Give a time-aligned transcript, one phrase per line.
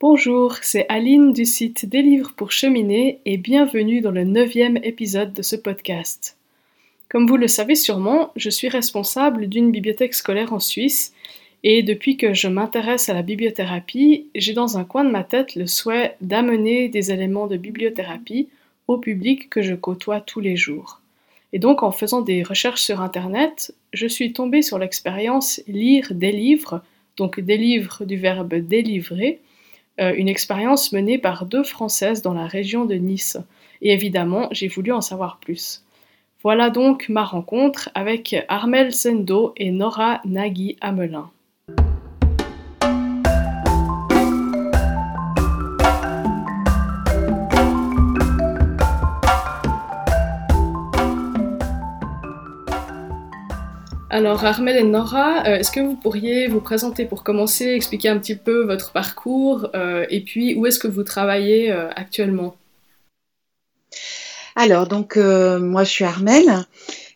[0.00, 5.32] Bonjour, c'est Aline du site Des livres pour cheminer et bienvenue dans le neuvième épisode
[5.32, 6.36] de ce podcast.
[7.08, 11.12] Comme vous le savez sûrement, je suis responsable d'une bibliothèque scolaire en Suisse
[11.64, 15.56] et depuis que je m'intéresse à la bibliothérapie, j'ai dans un coin de ma tête
[15.56, 18.46] le souhait d'amener des éléments de bibliothérapie
[18.86, 21.00] au public que je côtoie tous les jours.
[21.52, 26.30] Et donc en faisant des recherches sur Internet, je suis tombée sur l'expérience Lire des
[26.30, 26.82] livres,
[27.16, 29.40] donc des livres du verbe délivrer,
[29.98, 33.38] une expérience menée par deux Françaises dans la région de Nice.
[33.82, 35.84] Et évidemment, j'ai voulu en savoir plus.
[36.42, 41.30] Voilà donc ma rencontre avec Armel Sendo et Nora Nagui Amelin.
[54.10, 58.18] Alors Armel et Nora, euh, est-ce que vous pourriez vous présenter pour commencer, expliquer un
[58.18, 62.56] petit peu votre parcours euh, et puis où est-ce que vous travaillez euh, actuellement?
[64.56, 66.46] Alors donc moi je suis Armel.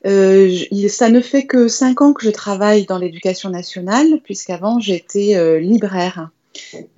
[0.04, 6.28] ça ne fait que cinq ans que je travaille dans l'éducation nationale puisqu'avant j'étais libraire.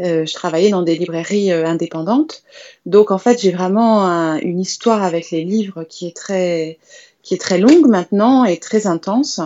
[0.00, 2.42] je travaillais dans des librairies indépendantes.
[2.84, 4.04] Donc en fait j'ai vraiment
[4.40, 6.78] une histoire avec les livres qui est très
[7.22, 9.40] qui est très longue maintenant et très intense.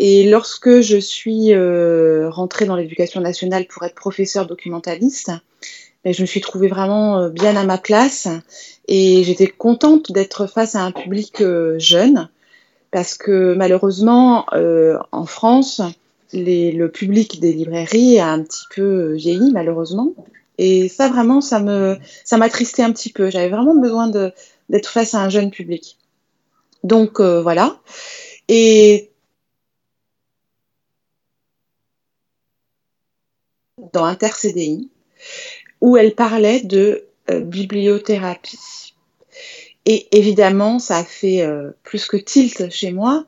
[0.00, 5.32] Et lorsque je suis euh, rentrée dans l'éducation nationale pour être professeur documentaliste,
[6.04, 8.28] ben, je me suis trouvée vraiment euh, bien à ma place
[8.86, 12.28] et j'étais contente d'être face à un public euh, jeune
[12.92, 14.46] parce que malheureusement
[15.12, 15.82] en France,
[16.32, 20.14] le public des librairies a un petit peu vieilli malheureusement
[20.56, 23.28] et ça vraiment ça me ça un petit peu.
[23.28, 25.98] J'avais vraiment besoin d'être face à un jeune public.
[26.82, 27.76] Donc voilà.
[28.48, 29.10] Et
[33.92, 34.88] dans InterCDI,
[35.80, 38.94] où elle parlait de euh, bibliothérapie.
[39.86, 43.24] Et évidemment, ça a fait euh, plus que tilt chez moi,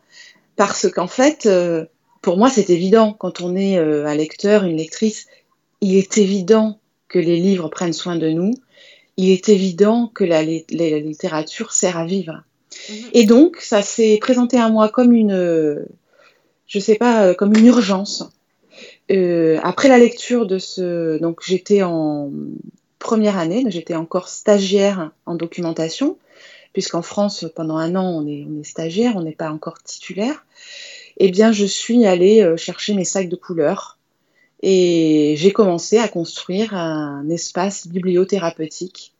[0.56, 1.84] parce qu'en fait, euh,
[2.22, 5.26] pour moi, c'est évident, quand on est un lecteur, une lectrice,
[5.80, 8.52] il est évident que les livres prennent soin de nous,
[9.16, 12.42] il est évident que la, littérature sert à vivre.
[12.90, 12.96] Mhm.
[13.14, 15.86] Et donc, ça s'est présenté à moi comme une,
[16.66, 18.30] je sais pas, comme une urgence.
[19.10, 22.30] Euh, après la lecture de ce, donc j'étais en
[22.98, 26.16] première année, j'étais encore stagiaire en documentation,
[26.72, 30.44] puisqu'en France pendant un an on est, stagiaire, on n'est pas encore titulaire.
[31.16, 33.98] Eh bien, je suis allée euh, chercher mes sacs de couleurs
[34.62, 39.12] et j'ai commencé à construire un espace bibliothérapeutique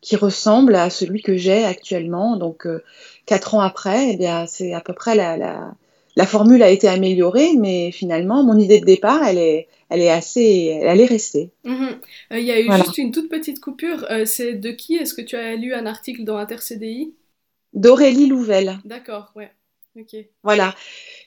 [0.00, 2.36] qui ressemble à celui que j'ai actuellement.
[2.36, 2.82] Donc, euh,
[3.26, 5.74] quatre ans après, eh bien, c'est à peu près la,
[6.16, 10.10] la formule a été améliorée, mais finalement, mon idée de départ, elle est, elle est
[10.10, 11.50] assez, elle est restée.
[11.64, 12.00] Mhm.
[12.32, 14.06] Euh, il y a eu juste une toute petite coupure.
[14.10, 17.12] Euh, c'est de qui Est-ce que tu as lu un article dans InterCDI
[17.74, 18.78] D'Aurélie Louvel.
[18.86, 19.50] D'accord, ouais.
[20.00, 20.16] Ok.
[20.42, 20.74] Voilà.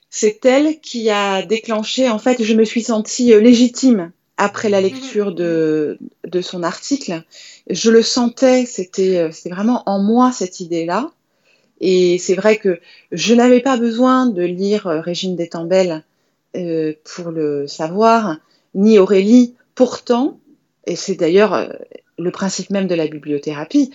[0.09, 2.09] C'est elle qui a déclenché.
[2.09, 5.35] En fait, je me suis sentie euh, légitime après la lecture mhm.
[5.35, 7.23] de, de son article.
[7.69, 11.11] Je le sentais, c'était vraiment en moi cette idée-là.
[11.79, 12.79] Et c'est vrai que
[13.12, 16.03] je n'avais pas besoin de lire euh, Régine d'Étambel
[16.56, 18.38] euh, pour le savoir,
[18.75, 19.56] ni Aurélie.
[19.75, 20.39] Pourtant,
[20.85, 21.69] et c'est d'ailleurs euh,
[22.18, 23.94] le principe même de la bibliothérapie,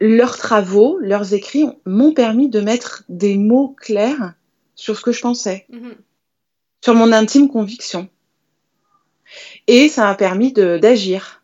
[0.00, 4.34] leurs travaux, leurs écrits m'ont permis de mettre des mots clairs
[4.76, 5.94] sur ce que je pensais, mm-hmm.
[6.82, 8.08] sur mon intime conviction.
[9.66, 11.42] Et ça m'a permis d'agir.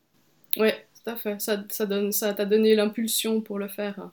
[0.56, 1.40] Oui, tout à fait.
[1.40, 4.10] Ça, ça t'a ça donné l'impulsion pour le faire.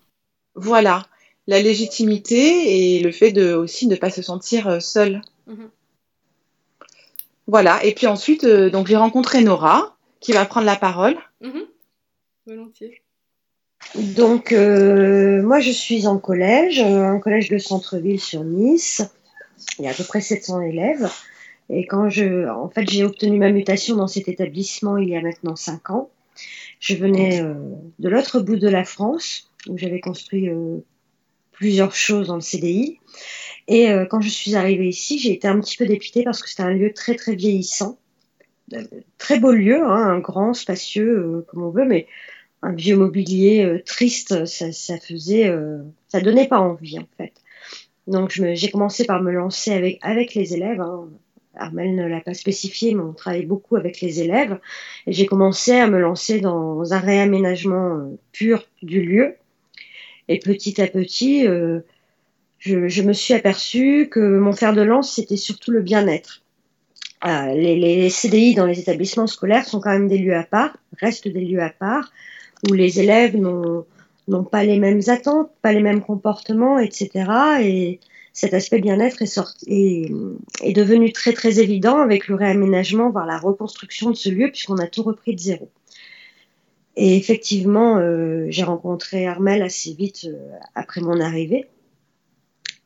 [0.55, 1.05] Voilà
[1.47, 5.21] la légitimité et le fait de aussi ne pas se sentir euh, seul.
[5.47, 5.69] Mhm.
[7.47, 7.83] Voilà.
[7.83, 11.17] Et puis ensuite, euh, donc j'ai rencontré Nora qui va prendre la parole.
[11.41, 11.65] Mhm.
[12.45, 13.01] Volontiers.
[13.95, 19.01] Donc euh, moi je suis en collège, un collège de centre-ville sur Nice.
[19.79, 21.09] Il y a à peu près 700 élèves.
[21.69, 25.21] Et quand je, en fait, j'ai obtenu ma mutation dans cet établissement il y a
[25.21, 26.09] maintenant 5 ans.
[26.79, 30.49] Je venais de l'autre bout de la France où j'avais construit
[31.63, 32.99] plusieurs choses dans le CDI.
[33.69, 36.49] Et euh, quand je suis arrivée ici, j'ai été un petit peu dépitée parce que
[36.49, 37.97] c'était un lieu très très vieillissant.
[38.73, 38.83] Euh,
[39.17, 42.05] très beau lieu, hein, un grand, spacieux, euh, comme on veut, mais
[42.63, 45.53] un vieux mobilier triste, ça, faisait,
[46.09, 47.33] ça donnait pas envie en fait.
[48.07, 50.81] Donc j'ai commencé par me lancer avec, avec les élèves.
[50.81, 51.09] Hein.
[51.55, 54.59] Armel ne l'a pas spécifié, mais on travaille beaucoup avec les élèves.
[55.07, 59.35] Et j'ai commencé à me lancer dans un réaménagement pur du lieu
[60.27, 61.79] et petit à petit, euh,
[62.59, 66.41] je, me suis aperçue que mon fer de lance, c'était surtout le bien-être.
[67.23, 71.43] les, CDI dans les établissements scolaires sont quand même des lieux à part, restent des
[71.43, 72.11] lieux à part,
[72.69, 77.09] où les élèves n'ont pas les mêmes attentes, pas les mêmes comportements, etc.
[77.61, 77.99] Et
[78.31, 80.11] cet aspect bien-être est, est,
[80.61, 84.77] est, devenu très très évident avec le réaménagement, voire la reconstruction de ce lieu, puisqu'on
[84.77, 85.69] a tout repris de zéro.
[86.95, 91.67] Et effectivement, euh, j'ai rencontré Armel assez vite euh, après mon arrivée.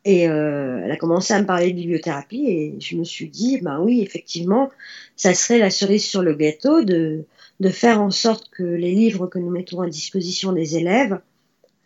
[0.06, 3.60] Et euh, elle a commencé à me parler de bibliothérapie et je me suis dit,
[3.62, 4.70] ben oui, effectivement,
[5.18, 7.26] ça serait la cerise sur le gâteau de,
[7.60, 11.20] de faire en sorte que les livres que nous mettons à disposition des élèves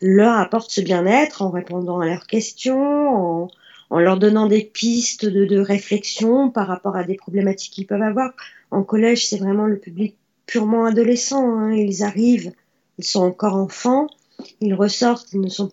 [0.02, 3.48] leur apportent ce bien-être en répondant à leurs questions, en,
[3.90, 8.02] en leur donnant des pistes de, de, réflexion par rapport à des problématiques qu'ils peuvent
[8.04, 8.34] avoir.
[8.70, 10.16] En collège, c'est vraiment le public
[10.46, 11.48] purement adolescent.
[11.58, 11.74] Hein.
[11.74, 12.52] Ils arrivent,
[12.98, 14.08] ils sont encore enfants,
[14.60, 15.72] ils ressortent, ils ne sont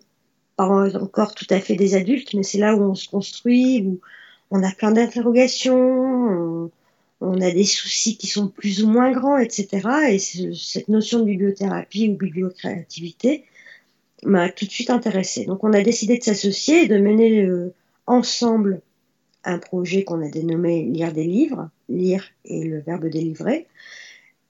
[0.57, 3.99] encore tout à fait des adultes, mais c'est là où on se construit, où
[4.51, 6.69] on a plein d'interrogations,
[7.21, 9.87] on, a des soucis qui sont plus ou moins grands, etc.
[10.09, 13.45] Et cette notion de bibliothérapie ou bibliocréativité
[14.23, 15.45] m'a tout de suite intéressée.
[15.45, 17.73] Donc on a décidé de s'associer et de mener euh,
[18.05, 18.81] ensemble
[19.45, 23.67] un projet qu'on a dénommé Lire des livres, lire et le verbe délivrer,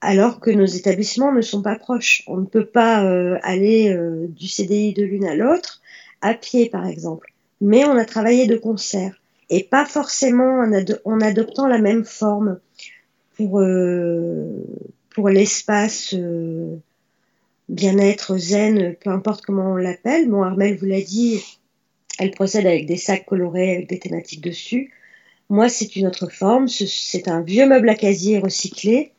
[0.01, 2.23] alors que nos établissements ne sont pas proches.
[2.27, 5.81] On ne peut pas euh, aller euh, du CDI de l'une à l'autre
[6.21, 7.33] à pied, par exemple.
[7.61, 9.19] Mais on a travaillé de concert
[9.49, 10.63] et pas forcément
[11.05, 12.59] en, adoptant la même forme
[13.35, 14.63] pour, euh,
[15.09, 16.15] pour l'espace
[17.67, 20.29] bien-être zen, peu importe comment on l'appelle.
[20.29, 21.43] Bon, Armel vous l'a dit,
[22.19, 24.91] elle procède avec des sacs colorés avec des thématiques dessus.
[25.49, 26.67] Moi, c'est une autre forme.
[26.67, 29.11] C'est un vieux meuble à casier recyclé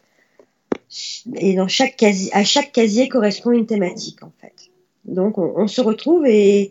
[1.34, 4.70] et dans chaque casier, à chaque casier correspond une thématique en fait.
[5.04, 6.70] Donc on, se retrouve et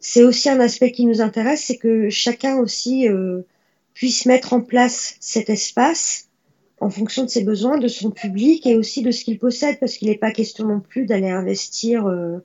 [0.00, 3.42] c'est aussi un aspect qui nous intéresse, c'est que chacun aussi euh,
[3.94, 6.28] puisse mettre en place cet espace
[6.80, 9.96] en fonction de ses besoins, de son public et aussi de ce qu'il possède, parce
[9.96, 12.38] qu'il n'est pas question non plus d'aller investir euh,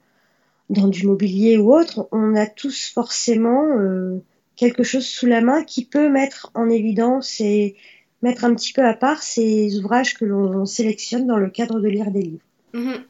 [0.69, 2.07] dans du mobilier ou autre.
[2.11, 4.23] On a tous forcément euh,
[4.55, 7.75] quelque chose sous la main qui peut mettre en évidence et
[8.24, 11.88] mettre un petit peu à part ces ouvrages que l'on sélectionne dans le cadre de
[11.88, 12.46] lire des livres.
[12.74, 13.04] Mhm.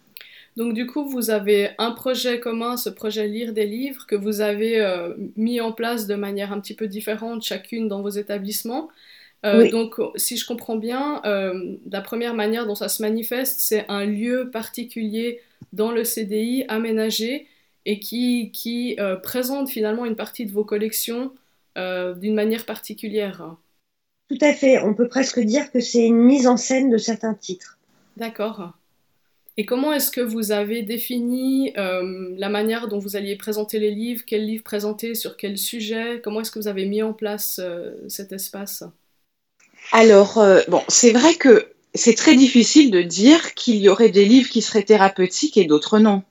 [0.55, 4.41] Donc du coup, vous avez un projet commun, ce projet Lire des livres, que vous
[4.41, 8.89] avez euh, mis en place de manière un petit peu différente chacune dans vos établissements.
[9.45, 13.85] Euh, donc si je comprends bien, euh, la première manière dont ça se manifeste, c'est
[13.89, 15.41] un lieu particulier
[15.73, 17.47] dans le CDI aménagé
[17.85, 21.33] et qui, qui présente finalement une partie de vos collections
[21.75, 23.57] d'une manière particulière.
[24.29, 24.79] Tout à fait.
[24.79, 27.77] On peut presque dire que c'est une mise en scène de certains titres.
[28.17, 28.73] D'accord.
[29.55, 33.91] Et comment est-ce que vous avez défini euh, la manière dont vous alliez présenter les
[33.91, 34.23] livres?
[34.25, 35.13] Quels livres présenter?
[35.13, 36.21] Sur quel sujet?
[36.23, 38.83] Comment est-ce que vous avez mis en place euh, cet espace?
[39.91, 44.25] Alors, euh, bon, c'est vrai que c'est très difficile de dire qu'il y aurait des
[44.25, 46.23] livres qui seraient thérapeutiques et d'autres non.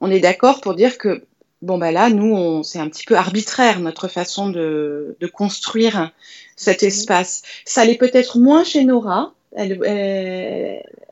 [0.00, 1.24] On est d'accord pour dire que
[1.60, 6.12] bon bah là, nous, c'est un petit peu arbitraire notre façon de, de construire
[6.56, 7.42] cet espace.
[7.64, 9.34] Ça l'est peut-être moins chez Nora.
[9.54, 9.78] Elle,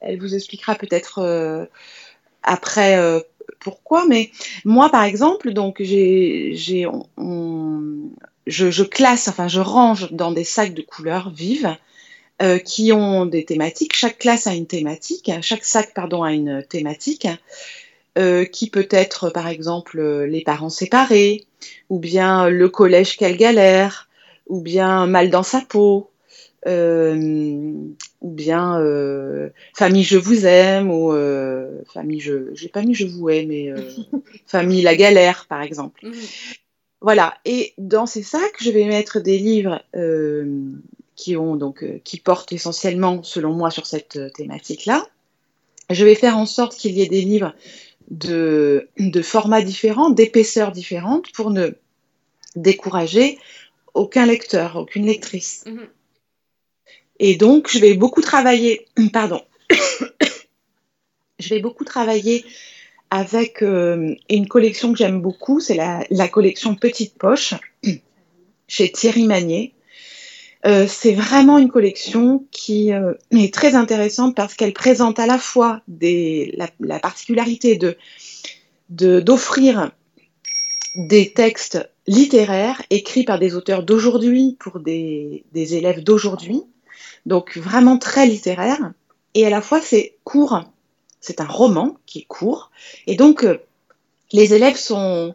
[0.00, 1.64] elle, vous expliquera peut-être euh,
[2.43, 3.20] après euh,
[3.61, 4.06] pourquoi.
[4.06, 4.31] Mais
[4.64, 6.87] moi, par exemple, donc j'ai, j'ai,
[7.17, 11.76] je, je, classe, enfin, je range dans des sacs de couleurs vives.
[12.43, 13.94] Euh, qui ont des thématiques.
[13.94, 17.29] Chaque classe a une thématique, chaque sac pardon a une thématique.
[18.17, 21.46] Euh, qui peut être par exemple les parents séparés,
[21.91, 24.08] ou bien le collège quelle galère,
[24.46, 26.10] ou bien mal dans sa peau,
[26.67, 27.72] euh,
[28.20, 31.13] ou bien euh, famille je vous aime, ou
[31.93, 33.72] famille je j'ai pas mis je vous aime, mais
[34.46, 36.06] famille la galère par exemple.
[36.06, 36.15] Mhm.
[37.01, 37.34] Voilà.
[37.44, 39.82] Et dans ces sacs, je vais mettre des livres
[41.17, 45.06] qui ont donc qui portent essentiellement, selon moi, sur cette thématique-là.
[45.91, 47.55] Je vais faire en sorte qu'il y ait des livres
[48.10, 51.70] de, de formats différents, d'épaisseurs différentes pour ne
[52.56, 53.39] décourager
[53.94, 55.65] aucun lecteur, aucune lectrice.
[55.67, 55.89] Mhm.
[57.20, 59.43] Et donc, je vais beaucoup travailler, pardon,
[61.39, 62.44] je vais beaucoup travailler
[63.10, 67.55] avec euh, une collection que j'aime beaucoup, c'est la, la, collection Petite Poche
[68.69, 69.74] chez Thierry Magnier.
[70.67, 75.39] Euh, c'est vraiment une collection qui euh, est très intéressante parce qu'elle présente à la
[75.39, 77.96] fois des, la, particularité de
[78.89, 79.93] d'offrir
[80.94, 86.63] des textes littéraires écrits par des auteurs d'aujourd'hui pour des, des élèves d'aujourd'hui,
[87.27, 88.93] donc vraiment très littéraire,
[89.34, 90.63] et à la fois c'est court,
[91.20, 92.70] c'est un roman qui est court,
[93.06, 93.58] et donc euh,
[94.32, 95.34] les élèves sont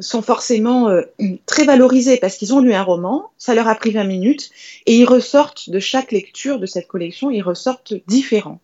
[0.00, 1.02] sont forcément euh,
[1.46, 4.50] très valorisés parce qu'ils ont lu un roman, ça leur a pris 20 minutes,
[4.86, 8.60] et ils ressortent de chaque lecture de cette collection, ils ressortent différents.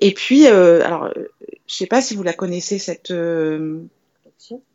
[0.00, 1.26] Et puis, euh, alors, je ne
[1.66, 3.80] sais pas si vous la connaissez, cette, euh,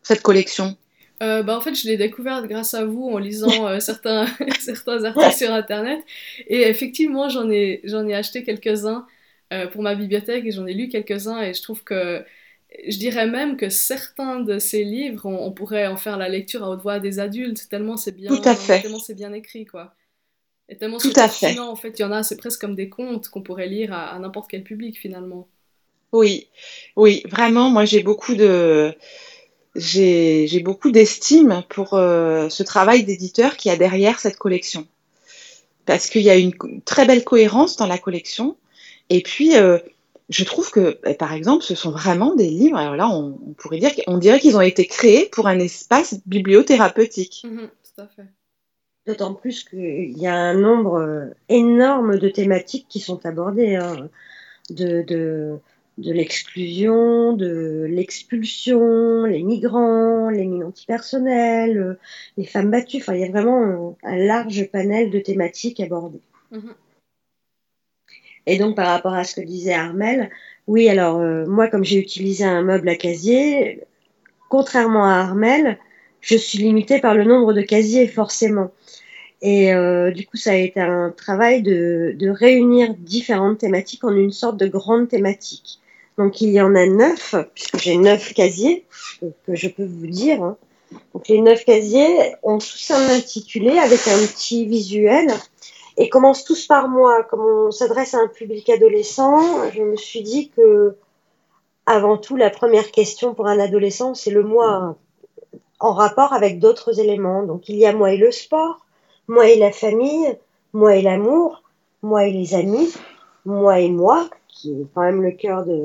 [0.03, 0.75] cette collection.
[1.21, 4.25] Euh, bah, en fait, je l'ai découverte grâce à vous en lisant euh, certains,
[4.59, 6.03] certains articles sur Internet.
[6.47, 9.05] Et effectivement, j'en ai, j'en ai acheté quelques-uns
[9.53, 11.41] euh, pour ma bibliothèque et j'en ai lu quelques-uns.
[11.41, 12.25] Et je trouve que,
[12.87, 16.69] je dirais même que certains de ces livres, on, pourrait en faire la lecture à
[16.69, 18.81] haute voix des adultes, tellement c'est bien, Tout à fait.
[18.81, 19.93] tellement c'est bien écrit, quoi.
[20.69, 21.59] Et tellement Tout à fait.
[21.59, 24.15] en fait, il y en a, c'est presque comme des contes qu'on pourrait lire à,
[24.15, 25.47] à n'importe quel public, finalement.
[26.13, 26.47] Oui,
[26.97, 28.93] oui, vraiment, moi j'ai beaucoup de
[29.75, 34.87] j'ai j'ai beaucoup d'estime pour euh, ce travail d'éditeur qui a derrière cette collection.
[35.85, 36.53] Parce qu'il y a une
[36.85, 38.57] très belle cohérence dans la collection.
[39.09, 39.79] Et puis, euh,
[40.29, 42.77] je trouve que, euh, par exemple, ce sont vraiment des livres.
[42.77, 46.19] Alors là, on, on pourrait dire qu'on dirait qu'ils ont été créés pour un espace
[46.25, 47.43] bibliothérapeutique.
[47.45, 48.27] Mhm, tout à fait.
[49.07, 54.09] D'autant plus qu'il y a un nombre euh, énorme de thématiques qui sont abordées, hein.
[54.69, 55.57] de, de,
[55.97, 61.99] de l'exclusion, de l'expulsion, les migrants, les mines antipersonnelles, euh,
[62.37, 62.97] les femmes battues.
[62.97, 66.21] Enfin, il y a vraiment un, un large panel de thématiques abordées.
[66.51, 66.73] Mhm.
[68.47, 70.29] Et donc, par rapport à ce que disait Armel,
[70.67, 73.81] oui, alors euh, moi, comme j'ai utilisé un meuble à casier,
[74.49, 75.77] contrairement à Armel,
[76.21, 78.71] je suis limitée par le nombre de casiers, forcément.
[79.41, 84.15] Et euh, du coup, ça a été un travail de, de réunir différentes thématiques en
[84.15, 85.80] une sorte de grande thématique.
[86.21, 88.85] Donc, il y en a neuf, puisque j'ai neuf casiers,
[89.47, 90.43] que, je peux vous dire.
[90.43, 90.55] hein.
[91.15, 95.33] Donc, les neuf casiers ont tous un intitulé avec un petit visuel
[95.97, 97.23] et commencent tous par moi.
[97.23, 100.95] Comme on s'adresse à un public adolescent, je me suis dit que,
[101.87, 104.95] avant tout, la première question pour un adolescent, c'est le moi
[105.79, 107.41] en rapport avec d'autres éléments.
[107.41, 108.85] Donc, il y a moi et le sport,
[109.27, 110.37] moi et la famille,
[110.71, 111.63] moi et l'amour,
[112.03, 112.93] moi et les amis,
[113.43, 114.29] moi et moi,
[114.61, 115.83] qui est quand même le cœur de,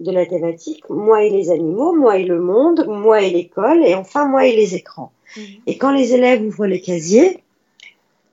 [0.00, 3.94] de la thématique, moi et les animaux, moi et le monde, moi et l'école, et
[3.94, 5.12] enfin moi et les écrans.
[5.36, 5.42] Mhm.
[5.66, 7.42] Et quand les élèves ouvrent les casiers,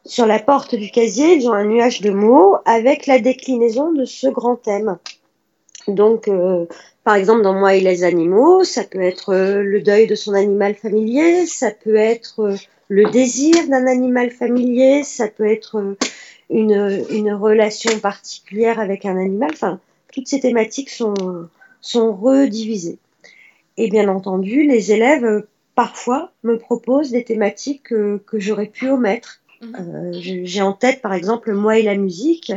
[0.05, 4.05] sur la porte du casier, ils ont un nuage de mots avec la déclinaison de
[4.05, 4.97] ce grand thème.
[5.87, 6.65] Donc, euh,
[7.03, 10.33] par exemple, dans Moi et les animaux, ça peut être euh, le deuil de son
[10.33, 12.55] animal familier, ça peut être euh,
[12.87, 15.95] le désir d'un animal familier, ça peut être
[16.49, 19.51] une, une relation particulière avec un animal.
[19.53, 19.79] Enfin,
[20.13, 21.47] toutes ces thématiques sont,
[21.81, 22.97] sont redivisées.
[23.77, 29.41] Et bien entendu, les élèves, euh, parfois, me proposent des thématiques que j'aurais pu omettre.
[29.61, 29.75] Mhm.
[29.79, 30.11] Euh,
[30.43, 32.53] j'ai en tête, par exemple, Moi et la musique.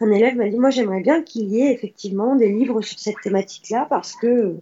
[0.00, 3.20] Un élève m'a dit, moi j'aimerais bien qu'il y ait effectivement des livres sur cette
[3.22, 4.56] thématique-là parce que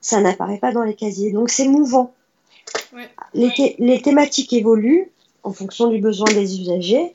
[0.00, 1.32] ça n'apparaît pas dans les casiers.
[1.32, 2.12] Donc c'est mouvant.
[2.94, 3.08] Ouais.
[3.32, 5.10] Les, les thématiques évoluent
[5.42, 7.14] en fonction du besoin des usagers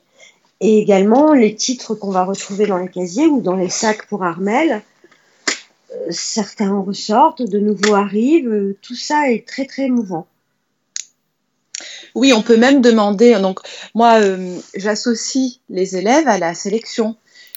[0.60, 4.24] et également les titres qu'on va retrouver dans les casiers ou dans les sacs pour
[4.24, 4.82] Armel.
[5.92, 8.52] euh, Certains en ressortent, de nouveaux arrivent.
[8.52, 10.26] euh, Tout ça est très très mouvant.
[12.14, 13.38] Oui, on peut même demander.
[13.40, 13.60] Donc,
[13.94, 17.16] moi, euh, j'associe les élèves à la sélection.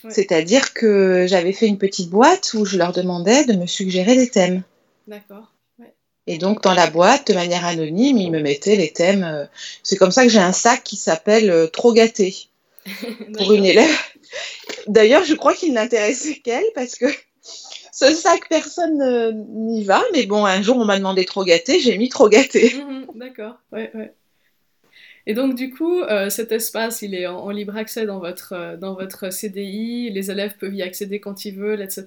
[0.10, 4.30] C'est-à-dire que j'avais fait une petite boîte où je leur demandais de me suggérer des
[4.30, 4.64] thèmes.
[5.08, 5.54] D'accord.
[6.28, 9.48] Et donc, dans la boîte, de manière anonyme, ils me mettaient les thèmes.
[9.82, 12.50] C'est comme ça que j'ai un sac qui s'appelle Trop gâté
[13.38, 13.98] pour une élève.
[14.88, 17.06] D'ailleurs, je crois qu'il n'intéressait qu'elle parce que
[17.92, 20.04] ce sac, personne euh, n'y va.
[20.14, 22.74] Mais bon, un jour, on m'a demandé Trop gâté, j'ai mis Trop gâté.
[22.76, 24.14] Mhm, D'accord, ouais, ouais.
[25.26, 28.54] Et donc du coup, euh, cet espace, il est en, en libre accès dans votre,
[28.54, 32.06] euh, dans votre CDI, les élèves peuvent y accéder quand ils veulent, etc.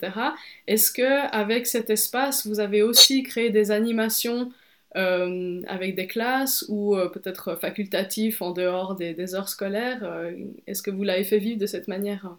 [0.67, 4.51] Est-ce que avec cet espace, vous avez aussi créé des animations
[4.97, 10.01] euh, avec des classes ou euh, peut-être facultatifs en dehors des, heures scolaires?
[10.03, 10.33] euh,
[10.67, 12.37] Est-ce que vous l'avez fait vivre de cette manière?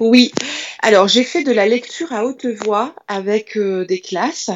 [0.00, 0.32] Oui,
[0.80, 4.50] alors j'ai fait de la lecture à haute voix avec des classes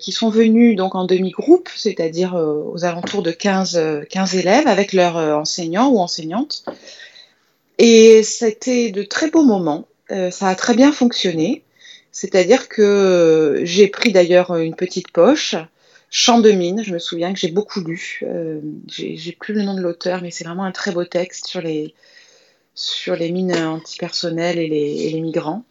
[0.00, 4.92] qui sont venues donc en demi-groupe, c'est-à-dire aux alentours de 15, euh, 15 élèves avec
[4.92, 6.64] leurs enseignants ou enseignantes.
[7.78, 11.62] Et c'était de très beaux moments, ça a très bien fonctionné,
[12.12, 15.56] c'est-à-dire que j'ai pris d'ailleurs une petite poche,
[16.14, 19.72] Chant de mine, je me souviens que j'ai beaucoup lu, Euh, j'ai plus le nom
[19.72, 21.94] de l'auteur, mais c'est vraiment un très beau texte sur les
[22.74, 25.64] sur les mines antipersonnelles et les, migrants.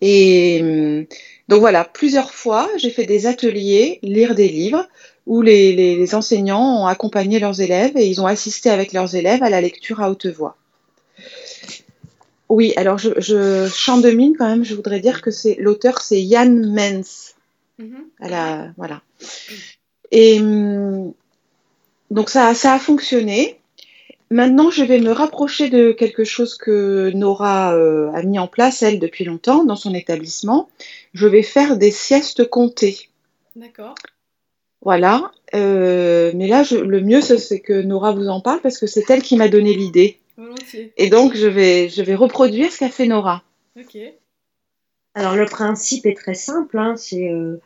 [0.00, 1.06] Et hum,
[1.48, 4.88] donc voilà, plusieurs fois, j'ai fait des ateliers, lire des livres,
[5.26, 9.50] où les, enseignants ont accompagné leurs élèves et ils ont assisté avec leurs élèves à
[9.50, 10.56] la lecture à haute voix.
[12.48, 16.24] Oui, alors je, chant de mine quand même, je voudrais dire que c'est l'auteur c'est
[16.28, 17.34] Jan Mens.
[18.20, 19.02] La, voilà.
[20.10, 21.12] Et hum,
[22.10, 23.58] donc ça, ça a fonctionné.
[24.30, 28.82] Maintenant, je vais me rapprocher de quelque chose que Nora euh, a mis en place,
[28.82, 30.70] elle, depuis longtemps, dans son établissement.
[31.12, 33.10] Je vais faire des siestes comptées.
[33.56, 33.94] D'accord.
[34.80, 35.30] Voilà.
[35.54, 38.86] Euh, mais là, je- le mieux, ce- c'est que Nora vous en parle parce que
[38.86, 40.18] c'est elle qui m'a donné l'idée.
[40.38, 40.94] Volontiers.
[40.96, 43.42] Et donc, je vais, je vais reproduire ce qu'a fait Nora.
[43.78, 43.98] Ok.
[45.14, 47.60] Alors le principe est très simple, hein, c'est euh,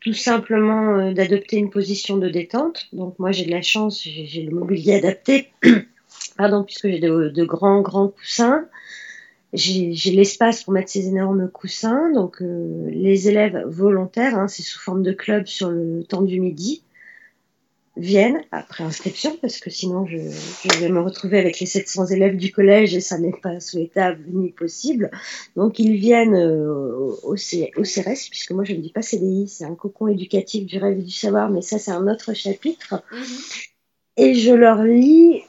[0.00, 2.88] tout simplement euh, d'adopter une position de détente.
[2.92, 5.50] Donc moi j'ai de la chance, j'ai le mobilier adapté,
[6.36, 8.66] pardon, puisque j'ai de, grands grands coussins.
[9.54, 12.10] J'ai j'ai l'espace pour mettre ces énormes coussins.
[12.12, 16.40] Donc euh, les élèves volontaires, hein, c'est sous forme de club sur le temps du
[16.40, 16.82] midi,
[17.98, 22.36] viennent après inscription parce que sinon je, je vais me retrouver avec les 700 élèves
[22.36, 25.10] du collège et ça n'est pas souhaitable ni possible.
[25.56, 29.48] Donc ils viennent euh, au, C- au CRS, puisque moi je ne dis pas CDI,
[29.48, 33.02] c'est un cocon éducatif du rêve et du savoir, mais ça c'est un autre chapitre.
[33.12, 33.24] Mhm.
[34.16, 35.42] Et je leur lis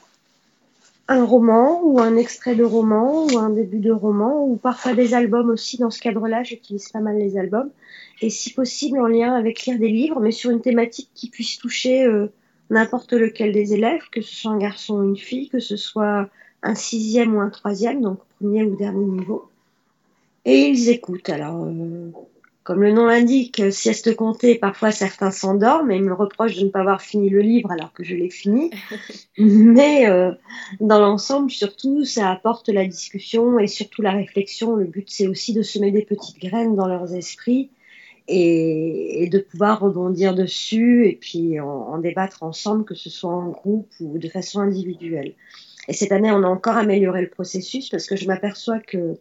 [1.08, 5.12] un roman ou un extrait de roman ou un début de roman ou parfois des
[5.14, 5.76] albums aussi.
[5.78, 7.70] Dans ce cadre-là, j'utilise pas mal les albums.
[8.22, 11.58] Et si possible en lien avec lire des livres, mais sur une thématique qui puisse
[11.58, 12.28] toucher euh,
[12.70, 16.28] n'importe lequel des élèves, que ce soit un garçon ou une fille, que ce soit
[16.62, 19.48] un sixième ou un troisième, donc premier ou dernier niveau.
[20.44, 21.28] Et ils écoutent.
[21.28, 22.10] Alors, euh,
[22.62, 26.70] comme le nom l'indique, euh, sieste comptée, parfois certains s'endorment et me reprochent de ne
[26.70, 28.70] pas avoir fini le livre alors que je l'ai fini.
[29.38, 30.32] Mais euh,
[30.80, 34.76] dans l'ensemble, surtout, ça apporte la discussion et surtout la réflexion.
[34.76, 37.70] Le but, c'est aussi de semer des petites graines dans leurs esprits
[38.30, 43.92] et, de pouvoir rebondir dessus et puis en, débattre ensemble, que ce soit en groupe
[44.00, 45.34] ou de façon individuelle.
[45.88, 49.18] Et cette année, on a encore amélioré le processus parce que je m'aperçois que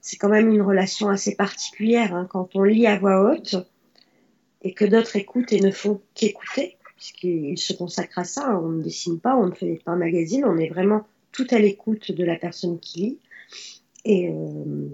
[0.00, 3.56] c'est quand même une relation assez particulière hein, quand on lit à voix haute
[4.62, 8.58] et que d'autres écoutent et ne font qu'écouter, puisqu'ils se consacrent à ça.
[8.62, 11.58] On ne dessine pas, on ne fait pas un magazine, on est vraiment tout à
[11.58, 13.18] l'écoute de la personne qui lit.
[14.04, 14.88] Et euh,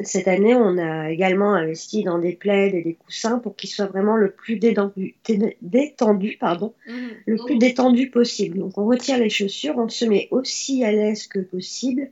[0.00, 3.86] cette année, on a également investi dans des plaids et des coussins pour qu'ils soient
[3.86, 5.14] vraiment le plus détendu,
[5.62, 7.10] détendu, pardon, Mhm.
[7.26, 8.58] le plus détendu possible.
[8.58, 12.10] Donc on retire les chaussures, on se met aussi à l'aise que possible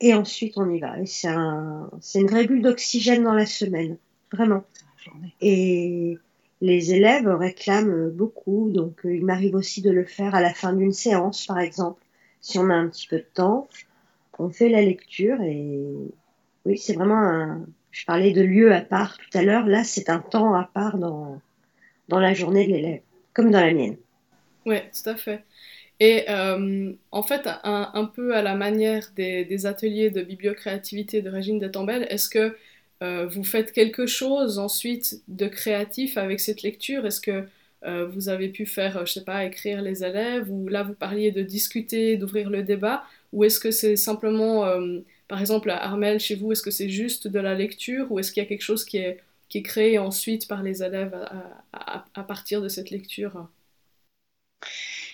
[0.00, 1.00] et ensuite on y va.
[1.00, 3.96] Et c'est un, une vraie bulle d'oxygène dans la semaine,
[4.32, 4.64] vraiment.
[5.40, 6.18] Et
[6.60, 10.72] les élèves réclament beaucoup, donc euh, il m'arrive aussi de le faire à la fin
[10.72, 12.02] d'une séance, par exemple.
[12.40, 13.68] Si on a un petit peu de temps,
[14.38, 15.78] on fait la lecture et
[16.64, 17.66] oui, c'est vraiment un.
[17.90, 19.66] Je parlais de lieu à part tout à l'heure.
[19.66, 21.40] Là, c'est un temps à part dans,
[22.08, 23.00] dans la journée de l'élève,
[23.32, 23.96] comme dans la mienne.
[24.66, 25.44] Ouais, tout à fait.
[26.00, 31.58] Et euh, en fait, un, peu à la manière des, ateliers de bibliocréativité de Régine
[31.58, 32.56] Détambel, est-ce que
[33.02, 37.06] euh, vous faites quelque chose ensuite de créatif avec cette lecture?
[37.06, 37.44] Est-ce que
[37.84, 41.30] euh, vous avez pu faire, je sais pas, écrire les élèves, ou là vous parliez
[41.30, 44.64] de discuter, d'ouvrir le débat, ou est-ce que c'est simplement,
[45.28, 48.32] par exemple, à Armel, chez vous, est-ce que c'est juste de la lecture, ou est-ce
[48.32, 49.20] qu'il y a quelque chose qui est,
[49.62, 51.16] créé ensuite par les élèves
[51.72, 53.46] à, partir de cette lecture?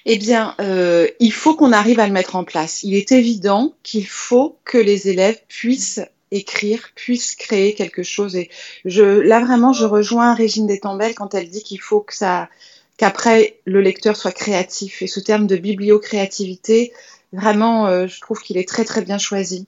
[0.07, 2.83] Eh bien, euh, il faut qu'on arrive à le mettre en place.
[2.83, 8.35] Il est évident qu'il faut que les élèves puissent écrire, puissent créer quelque chose.
[8.35, 8.49] Et
[8.85, 12.49] là, vraiment, je rejoins Régine Détambel quand elle dit qu'il faut que ça,
[12.97, 15.03] qu'après le lecteur soit créatif.
[15.03, 16.93] Et ce terme de bibliocréativité,
[17.33, 19.67] vraiment, euh, je trouve qu'il est très très bien choisi.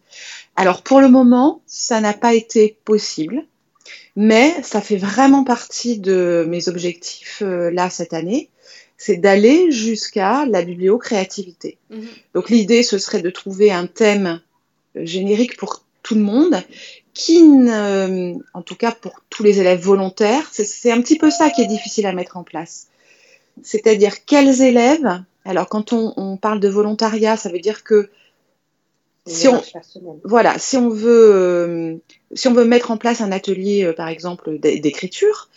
[0.57, 3.45] Alors, pour le moment, ça n'a pas été possible,
[4.17, 8.49] mais ça fait vraiment partie de mes objectifs euh, là cette année
[8.99, 11.77] c'est d'aller jusqu'à la bibliocréativité.
[11.91, 12.07] Mhm.
[12.35, 14.41] Donc l'idée, ce serait de trouver un thème
[14.97, 16.63] euh, générique pour tout le monde,
[17.13, 21.51] qui, ne- en tout cas pour tous les élèves volontaires, c'est un petit peu ça
[21.51, 22.87] qui est difficile à mettre en place.
[23.63, 28.11] C'est-à-dire quels élèves, alors quand on, on parle de volontariat, ça veut dire que
[29.27, 29.63] si on,
[30.25, 31.95] voilà, si on veut, euh,
[32.35, 35.49] si on veut mettre en place un atelier, euh, par exemple, d'é- d'écriture,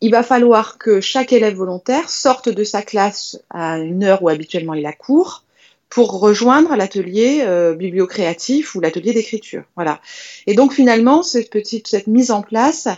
[0.00, 4.28] il va falloir que chaque élève volontaire sorte de sa classe à une heure où
[4.28, 5.44] habituellement il a cours
[5.88, 9.62] pour rejoindre l'atelier euh, bibliocréatif ou l'atelier d'écriture.
[9.76, 10.00] Voilà.
[10.48, 12.88] Et donc finalement, cette petite, cette mise en place,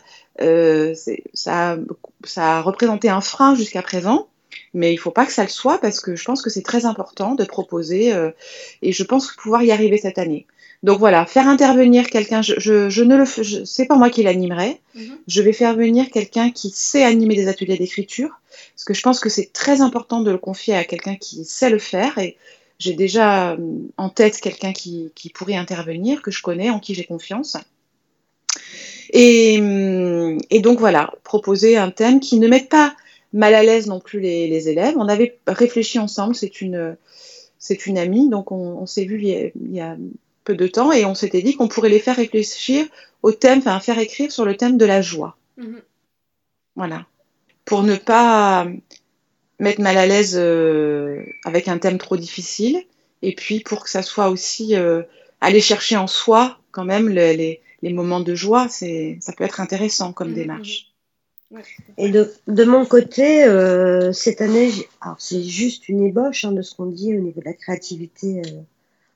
[0.41, 0.95] euh,
[1.35, 1.77] ça,
[2.23, 4.29] ça a représenté un frein jusqu'à présent.
[4.75, 6.63] Mais il ne faut pas que ça le soit parce que je pense que c'est
[6.63, 8.31] très important de proposer euh,
[8.83, 10.47] et je pense pouvoir y arriver cette année.
[10.83, 13.25] Donc voilà, faire intervenir quelqu'un, je, je, je ne le
[13.65, 14.81] c'est pas moi qui l'animerai.
[14.95, 15.19] Mhm.
[15.27, 18.39] Je vais faire venir quelqu'un qui sait animer des ateliers d'écriture,
[18.75, 21.71] parce que je pense que c'est très important de le confier à quelqu'un qui sait
[21.71, 22.19] le faire.
[22.19, 22.37] Et
[22.79, 23.57] j'ai déjà euh,
[23.97, 27.57] en tête quelqu'un qui, qui pourrait intervenir, que je connais, en qui j'ai confiance.
[29.11, 32.95] Et, hum, et donc voilà, proposer un thème qui ne mette pas
[33.35, 34.95] mal à l'aise non plus les, élèves.
[34.97, 36.97] On avait réfléchi ensemble, c'est une,
[37.59, 39.97] c'est une amie, donc on, s'est vu il y, a,
[40.45, 42.87] peu de temps et on s'était dit qu'on pourrait les faire réfléchir
[43.23, 45.37] au thème, enfin faire écrire sur le thème de la joie.
[45.57, 45.83] Mhm.
[46.77, 47.07] Voilà.
[47.65, 48.67] Pour ne pas
[49.59, 52.83] mettre mal à l'aise euh, avec un thème trop difficile
[53.23, 55.03] et puis pour que ça soit aussi euh,
[55.41, 60.13] aller chercher en soi quand même les, moments de joie, c'est ça peut être intéressant
[60.13, 60.94] comme mhm, démarche.
[61.99, 64.71] Et de, mon côté, euh, cette année,
[65.19, 68.43] c'est juste une ébauche hein, de ce qu'on dit au niveau de la créativité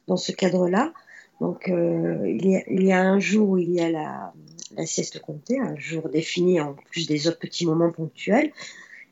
[0.06, 0.92] dans ce cadre-là.
[1.40, 4.32] Donc, il y, a, il, y a, un jour où il y a la,
[4.76, 8.52] la sieste comptée, un jour défini en plus des autres petits moments ponctuels.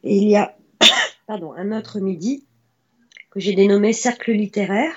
[0.05, 0.57] Et il y a
[1.27, 2.45] pardon, un autre midi
[3.31, 4.95] que j'ai dénommé cercle littéraire,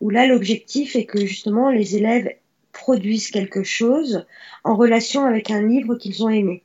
[0.00, 2.30] où là l'objectif est que justement les élèves
[2.72, 4.26] produisent quelque chose
[4.64, 6.62] en relation avec un livre qu'ils ont aimé.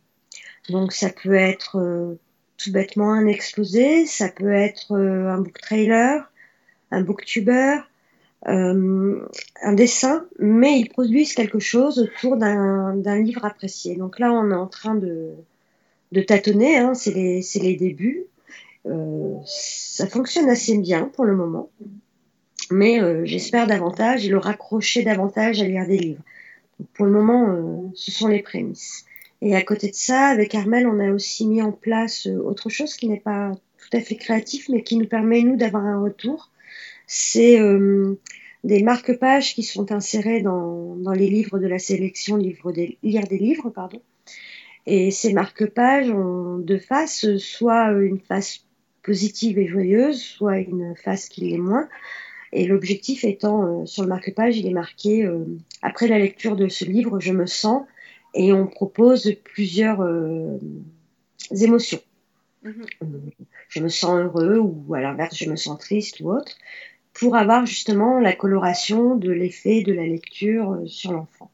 [0.70, 2.16] Donc ça peut être euh,
[2.58, 6.32] tout bêtement un exposé, ça peut être euh, un book trailer,
[6.92, 7.78] un booktuber,
[8.48, 9.28] euh,
[9.64, 13.96] un dessin, mais ils produisent quelque chose autour d'un livre apprécié.
[13.96, 15.32] Donc là, on est en train de,
[16.12, 18.26] de tâtonner, hein, c'est les, les, débuts.
[18.86, 21.70] Euh, ça fonctionne assez bien pour le moment,
[22.70, 26.22] mais euh, j'espère davantage et le raccrocher davantage à lire des livres.
[26.94, 29.06] pour le moment, euh, ce sont les prémices.
[29.46, 32.96] Et à côté de ça, avec Armel, on a aussi mis en place autre chose
[32.96, 36.52] qui n'est pas tout à fait créatif, mais qui nous permet, nous, d'avoir un retour
[37.08, 38.16] c'est euh,
[38.64, 43.28] des marque-pages qui sont insérés dans, dans, les livres de la sélection livre des, Lire
[43.28, 43.70] des livres.
[43.70, 44.02] Pardon.
[44.86, 48.66] Et ces marque-pages ont deux faces, soit une face
[49.04, 51.88] positive et joyeuse, soit une face qui l'est moins.
[52.52, 55.46] Et l'objectif étant, euh, sur le marque-page, il est marqué euh,
[55.82, 57.84] Après la lecture de ce livre, je me sens,
[58.36, 60.06] et on propose plusieurs
[61.52, 62.02] émotions.
[62.64, 63.32] Mm-hmm.
[63.70, 66.56] Je me sens heureux, ou à l'inverse, je me sens triste ou autre
[67.16, 71.50] pour avoir justement la coloration de l'effet de la lecture euh, sur l'enfant.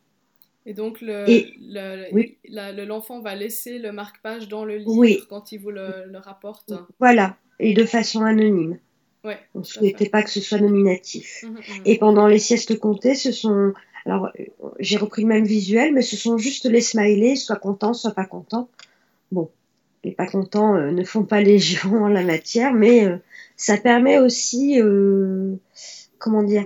[0.65, 6.73] Et donc, l'enfant va laisser le marque-page dans le livre quand il vous le, rapporte?
[6.99, 8.77] Voilà, et de façon anonyme.
[9.23, 11.43] Ouais, On ne souhaitait pas que ce soit nominatif.
[11.43, 11.81] Mmh, mmh.
[11.85, 13.73] Et pendant les siestes comptées, ce sont.
[14.05, 17.93] Alors, euh, j'ai repris le même visuel, mais ce sont juste les smileys, soit contents,
[17.93, 18.69] soit pas contents.
[19.31, 19.49] Bon,
[20.03, 23.07] les pas contents euh, ne font pas légion en la matière, mais
[23.61, 25.53] ça permet aussi, euh,
[26.17, 26.65] comment dire,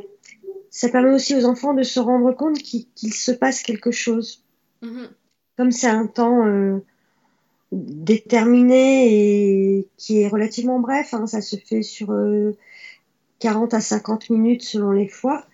[0.70, 4.46] ça permet aussi aux enfants de se rendre compte qu'il se passe quelque chose.
[4.82, 5.10] Mhm.
[5.58, 6.80] Comme c'est un temps euh,
[7.74, 12.08] déterminé et qui est relativement bref, hein, ça se fait sur
[13.40, 15.46] 40 euh, à 50 minutes selon les fois.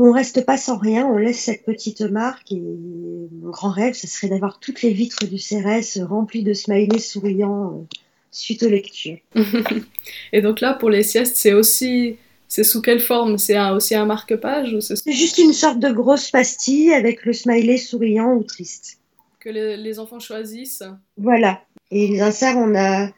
[0.00, 4.06] On reste pas sans rien, on laisse cette petite marque et mon grand rêve, ce
[4.06, 7.84] serait d'avoir toutes les vitres du CRS remplies de smileys souriants
[8.30, 9.18] suite aux lectures.
[10.32, 12.16] et donc là, pour les siestes, c'est aussi...
[12.50, 13.36] C'est sous quelle forme?
[13.36, 15.12] C'est aussi un marque-page ou c'est...
[15.12, 18.98] juste une sorte de grosse pastille avec le smiley souriant ou triste.
[19.38, 20.82] Que les, enfants choisissent
[21.18, 21.60] Voilà.
[21.90, 23.10] Et les inserts, on a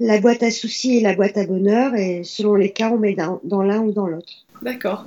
[0.00, 3.14] la boîte à soucis et la boîte à bonheur, et selon les cas, on met
[3.14, 4.44] dans, l'un ou dans l'autre.
[4.60, 5.06] D'accord.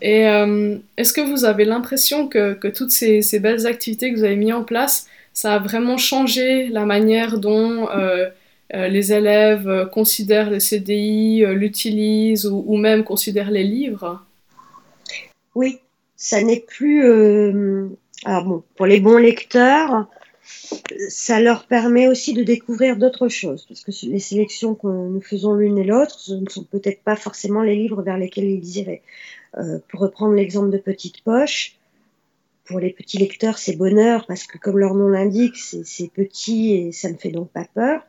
[0.00, 4.24] Et euh, est-ce que vous avez l'impression que, que toutes ces, belles activités que vous
[4.24, 8.28] avez mises en place, ça a vraiment changé la manière dont euh,
[8.74, 14.24] euh, les élèves considèrent le CDI, l'utilisent ou, même considèrent les livres?
[15.54, 15.78] Oui,
[16.16, 17.02] ça n'est plus...
[18.24, 20.06] alors bon, pour les bons lecteurs,
[21.08, 25.54] ça leur permet aussi de découvrir d'autres choses, parce que les sélections que nous faisons
[25.54, 29.02] l'une et l'autre, ce ne sont peut-être pas forcément les livres vers lesquels ils iraient.
[29.52, 31.78] Pour reprendre l'exemple de Petite Poche,
[32.68, 36.92] pour les petits lecteurs, c'est bonheur parce que comme leur nom l'indique, c'est petit et
[36.92, 38.02] ça ne fait donc pas peur.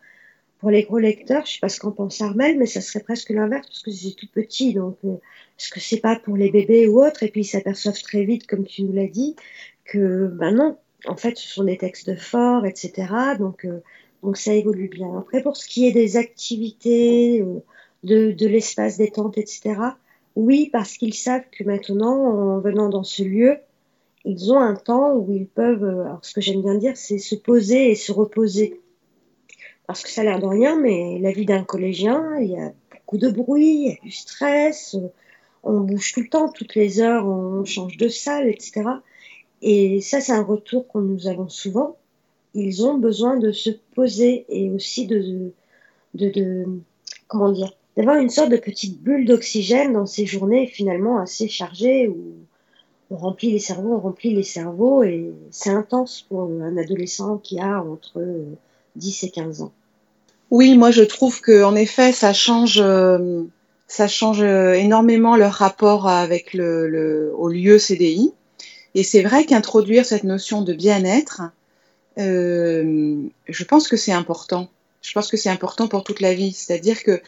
[0.60, 3.30] Pour les gros lecteurs, je sais pas ce qu'en pense Armel, mais ça serait presque
[3.30, 4.73] l'inverse parce que c'est tout petit.
[4.73, 5.15] Donc, euh,
[5.58, 8.45] est-ce que c'est pas pour les bébés ou autres Et puis ils s'aperçoivent très vite,
[8.45, 9.38] comme tu nous l'as dit,
[9.86, 13.08] que ben non, en fait, ce sont des textes forts, etc.
[13.39, 13.82] Donc, euh,
[14.21, 15.17] donc ça évolue bien.
[15.17, 17.60] Après, pour ce qui est des activités, euh,
[18.04, 19.75] de, de l'espace détente, etc.
[20.36, 23.58] Oui, parce qu'ils savent que maintenant, en venant dans ce lieu,
[24.26, 27.18] ils ont un temps où ils peuvent, euh, alors ce que j'aime bien dire, c'est
[27.18, 28.82] se poser et se reposer.
[29.88, 32.72] Parce que ça a l'air de rien, mais la vie d'un collégien, il y a
[32.92, 34.96] beaucoup de bruit, il y a du stress,
[35.63, 38.84] on bouge tout le temps, toutes les heures, on change de salle, etc.
[39.62, 41.98] Et ça, c'est un retour que nous avons souvent.
[42.54, 45.52] Ils ont besoin de se poser et aussi de,
[46.13, 46.65] de, de
[47.28, 52.07] comment dire, d'avoir une sorte de petite bulle d'oxygène dans ces journées finalement assez chargées
[52.07, 52.33] où
[53.12, 57.59] on remplit les cerveaux, on remplit les cerveaux, et c'est intense pour un adolescent qui
[57.59, 58.23] a entre
[58.95, 59.73] 10 et 15 ans.
[60.49, 63.43] Oui, moi je trouve que en effet ça change, euh,
[63.89, 68.31] ça change euh, énormément leur rapport avec le, au lieu CDI.
[68.95, 71.41] Et c'est vrai qu'introduire cette notion de bien-être,
[72.17, 73.17] euh,
[73.49, 74.69] je pense que c'est important.
[75.01, 76.53] Je pense que c'est important pour toute la vie.
[76.53, 77.21] C'est-à-dire que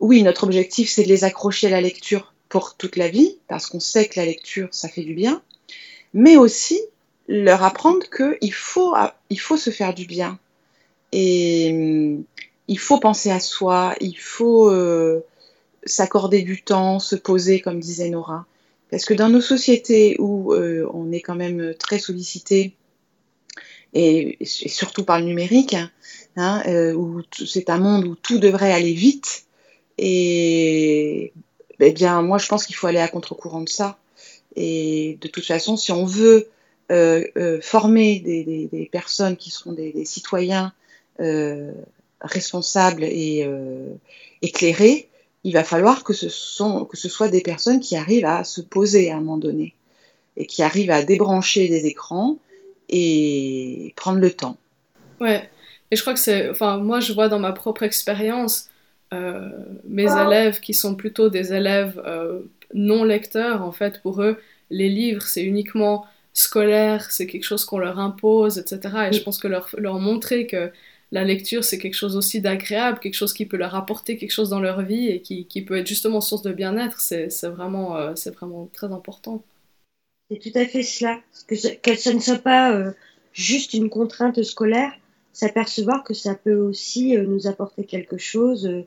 [0.00, 3.66] oui, notre objectif c'est de les accrocher à la lecture pour toute la vie, parce
[3.66, 5.42] qu'on sait que la lecture ça fait du bien,
[6.12, 6.80] mais aussi
[7.28, 8.94] leur apprendre qu'il faut,
[9.30, 10.38] il faut se faire du bien.
[11.12, 12.24] Et hum,
[12.68, 15.24] il faut penser à soi, il faut euh,
[15.84, 18.46] s'accorder du temps, se poser, comme disait Nora.
[18.90, 22.74] Parce que dans nos sociétés où euh, on est quand même très sollicité,
[23.92, 25.76] et, surtout par le numérique,
[26.36, 29.43] hein, euh, où c'est un monde où tout devrait aller vite,
[29.98, 31.32] et
[31.80, 33.98] eh bien moi je pense qu'il faut aller à contre-courant de ça.
[34.56, 36.48] Et de toute façon, si on veut
[36.92, 40.72] euh, euh, former des, personnes qui seront des, citoyens
[41.20, 41.72] euh,
[42.20, 43.48] responsables et
[44.42, 45.08] éclairés,
[45.44, 48.60] il va falloir que ce, sont, que ce soit des personnes qui arrivent à se
[48.60, 49.74] poser à un moment donné
[50.36, 52.38] et qui arrivent à débrancher des écrans
[52.88, 54.56] et prendre le temps.
[55.20, 55.48] Ouais,
[55.90, 58.68] et je crois que c'est, enfin, moi je vois dans ma propre expérience
[59.14, 59.48] euh,
[59.88, 62.40] mes élèves qui sont plutôt des élèves euh,
[62.74, 64.38] non lecteurs, en fait, pour eux,
[64.70, 69.08] les livres c'est uniquement scolaire, c'est quelque chose qu'on leur impose, etc.
[69.10, 70.72] Et je pense que leur, leur montrer que
[71.12, 74.50] la lecture, c'est quelque chose aussi d'agréable, quelque chose qui peut leur apporter quelque chose
[74.50, 78.14] dans leur vie et qui, qui peut être justement source de bien-être, c'est vraiment, euh,
[78.34, 79.42] vraiment très important.
[80.28, 81.20] C'est tout à fait cela.
[81.46, 82.90] Que ce, que ce ne soit pas euh,
[83.32, 84.92] juste une contrainte scolaire,
[85.32, 88.84] s'apercevoir que ça peut aussi nous apporter quelque chose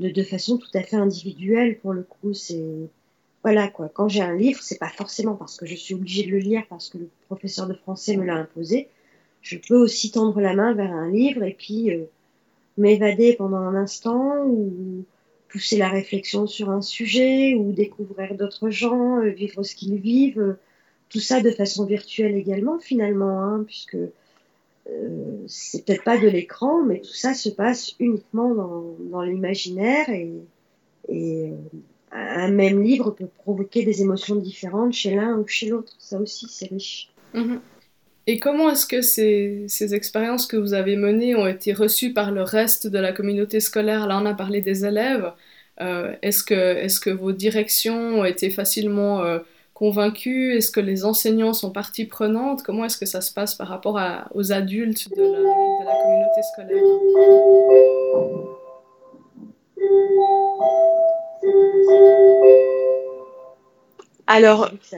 [0.00, 2.34] de, de, façon tout à fait individuelle pour le coup.
[2.34, 2.64] C'est
[3.42, 3.88] voilà quoi.
[3.88, 6.64] Quand j'ai un livre, c'est pas forcément parce que je suis obligée de le lire
[6.68, 8.88] parce que le professeur de français me l'a imposé
[9.42, 12.04] je peux aussi tendre la main vers un livre et puis euh,
[12.78, 15.04] m'évader pendant un instant ou
[15.48, 20.40] pousser la réflexion sur un sujet ou découvrir d'autres gens, euh, vivre ce qu'ils vivent,
[20.40, 20.58] euh,
[21.10, 23.98] tout ça de façon virtuelle également finalement, hein, puisque
[24.90, 28.54] euh, c'est peut-être pas de l'écran, mais tout ça se passe uniquement
[28.98, 30.32] dans, l'imaginaire et,
[31.10, 31.50] euh,
[32.14, 35.94] un même livre peut provoquer des émotions différentes chez l'un ou chez l'autre.
[35.98, 37.10] Ça aussi, c'est riche.
[37.34, 37.58] -hmm.
[38.26, 42.30] Et comment est-ce que ces, ces, expériences que vous avez menées ont été reçues par
[42.30, 44.06] le reste de la communauté scolaire?
[44.06, 45.32] Là, on a parlé des élèves.
[45.80, 49.24] Euh, est-ce que, vos directions ont été facilement
[49.74, 52.62] convaincues Est-ce que les enseignants sont partie prenante?
[52.62, 56.02] Comment est-ce que ça se passe par rapport à, aux adultes de la, de la
[56.02, 56.82] communauté scolaire?
[64.26, 64.96] Alors, ça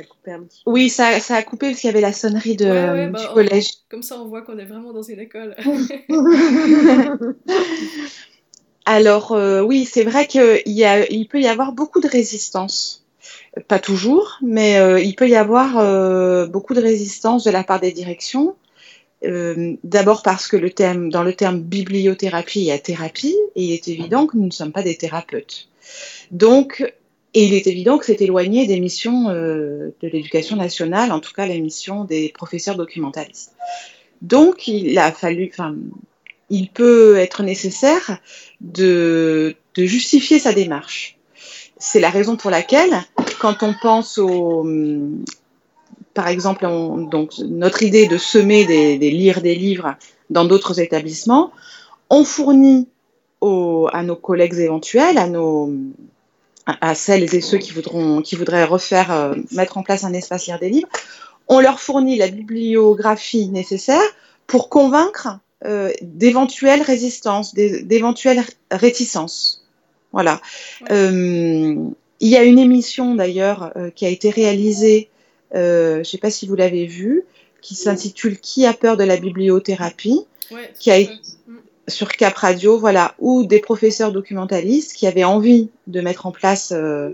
[0.67, 3.21] oui, ça, ça, a coupé parce qu'il y avait la sonnerie de, ouais, ouais, bah,
[3.21, 3.69] du collège.
[3.69, 5.57] On, comme ça, on voit qu'on est vraiment dans une école.
[8.85, 13.04] Alors, euh, oui, c'est vrai qu'il il peut y avoir beaucoup de résistance.
[13.69, 17.81] Pas toujours, mais euh, il peut y avoir euh, beaucoup de résistance de la part
[17.81, 18.57] des directions.
[19.25, 20.57] Euh, d'abord parce que
[21.09, 24.51] dans le terme bibliothérapie, il y a thérapie, et il est évident que nous ne
[24.51, 25.69] sommes pas des thérapeutes.
[26.33, 26.83] Donc,
[27.33, 31.47] et il est évident que c'est éloigné des missions de l'éducation nationale, en tout cas
[31.47, 33.53] la mission des professeurs documentalistes.
[34.21, 35.75] Donc il a fallu, enfin,
[36.51, 38.19] il peut être nécessaire
[38.61, 41.17] de justifier sa démarche.
[41.79, 42.95] C'est la raison pour laquelle,
[43.45, 44.67] quand on pense au,
[46.15, 49.97] par exemple, on, donc notre idée de semer des, des lire des livres
[50.31, 51.53] dans d'autres établissements,
[52.09, 52.89] on fournit
[53.43, 55.71] aux, à nos collègues éventuels, à nos
[56.65, 60.47] à celles et ceux qui, voudront, qui voudraient refaire, euh, mettre en place un espace
[60.47, 60.89] lire des livres,
[61.47, 64.01] on leur fournit la bibliographie nécessaire
[64.47, 69.67] pour convaincre euh, d'éventuelles résistances, d'éventuelles réticences.
[70.15, 70.41] Voilà.
[70.91, 71.91] Euh,
[72.25, 75.11] il y a une émission d'ailleurs euh, qui a été réalisée,
[75.55, 77.25] euh, je ne sais pas si vous l'avez vue,
[77.61, 81.13] qui s'intitule Qui a peur de la bibliothérapie ouais, qui a été
[81.87, 86.73] sur Cap Radio, voilà, ou des professeurs documentalistes qui avaient envie de mettre en place
[86.75, 87.11] euh,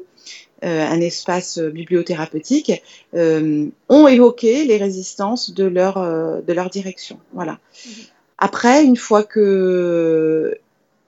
[0.62, 2.80] un espace bibliothérapeutique,
[3.14, 5.96] ont évoqué les résistances de leur,
[6.40, 7.18] de leur direction.
[7.32, 7.52] Voilà.
[7.52, 7.90] Mmh.
[8.38, 10.56] Après, une fois que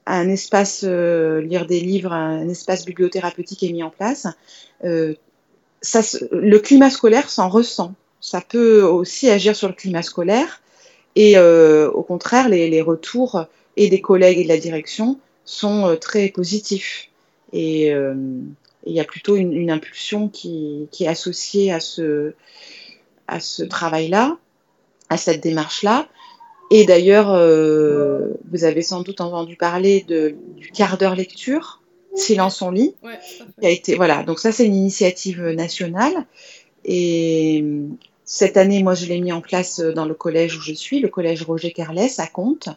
[0.05, 4.27] un espace euh, lire des livres, un espace bibliothérapeutique est mis en place,
[4.83, 5.13] euh,
[5.81, 7.93] ça, le climat scolaire s'en ressent.
[8.21, 10.61] Ça peut aussi agir sur le climat scolaire
[11.15, 13.45] et euh, au contraire, les, les, retours
[13.77, 17.09] et des collègues et de la direction sont euh, très positifs.
[17.51, 18.15] Et euh,
[18.85, 22.33] il y a plutôt une, une impulsion qui, qui, est associée à ce,
[23.27, 24.37] à ce travail-là,
[25.09, 26.07] à cette démarche-là.
[26.71, 31.81] Et d'ailleurs, euh, vous avez sans doute entendu parler de, du quart d'heure lecture,
[32.15, 33.19] Silence on lit, Ouais,
[33.59, 34.23] qui a été voilà.
[34.23, 36.25] Donc ça, c'est une initiative nationale.
[36.85, 37.63] Et
[38.25, 41.09] cette année, moi, je l'ai mis en place dans le collège où je suis, le
[41.09, 42.69] collège Roger Carles à Comte.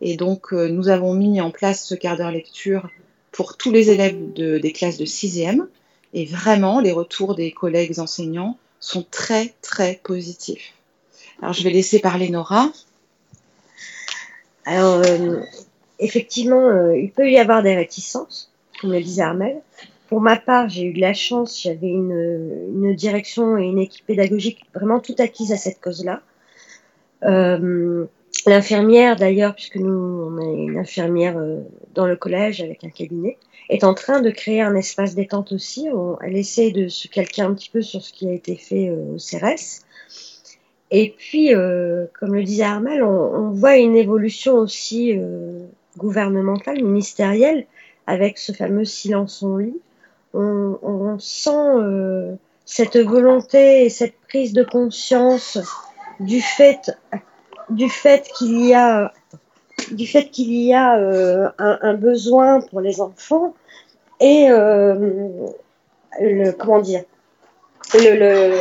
[0.00, 2.88] Et donc, euh, nous avons mis en place ce quart d'heure lecture
[3.30, 5.68] pour tous les élèves de- des classes de 6e.
[6.12, 10.74] Et vraiment, les retours des collègues enseignants sont très, très positifs.
[11.40, 12.70] Alors, je vais laisser parler Nora.
[14.64, 15.40] Alors, euh,
[15.98, 19.60] effectivement, euh, il peut y avoir des réticences, comme le disait Armel.
[20.08, 24.60] Pour ma part, j'ai eu de la chance, j'avais une, direction et une équipe pédagogique
[24.74, 26.20] vraiment tout acquise à cette cause-là.
[27.24, 28.04] Euh,
[28.44, 31.40] L'infirmière, d'ailleurs, puisque nous, on a une infirmière
[31.94, 35.86] dans le collège avec un cabinet, est en train de créer un espace détente aussi.
[36.22, 39.16] Elle essaie de se calquer un petit peu sur ce qui a été fait au
[39.16, 39.84] CRS.
[40.94, 45.64] Et puis, euh, comme le disait Armel, on, voit une évolution aussi euh,
[45.96, 47.64] gouvernementale, ministérielle,
[48.06, 49.80] avec ce fameux silence en lit.
[50.34, 52.34] On, sent euh,
[52.66, 55.58] cette volonté et cette prise de conscience
[56.20, 56.90] du fait,
[57.70, 59.14] du fait qu'il y a,
[59.92, 60.92] du fait qu'il y a
[61.58, 63.54] un, un besoin pour les enfants
[64.20, 65.54] et le
[66.52, 67.04] comment dire
[67.94, 68.58] le, le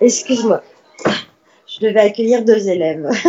[0.00, 0.62] excuse-moi.
[1.66, 3.08] Je devais accueillir deux élèves.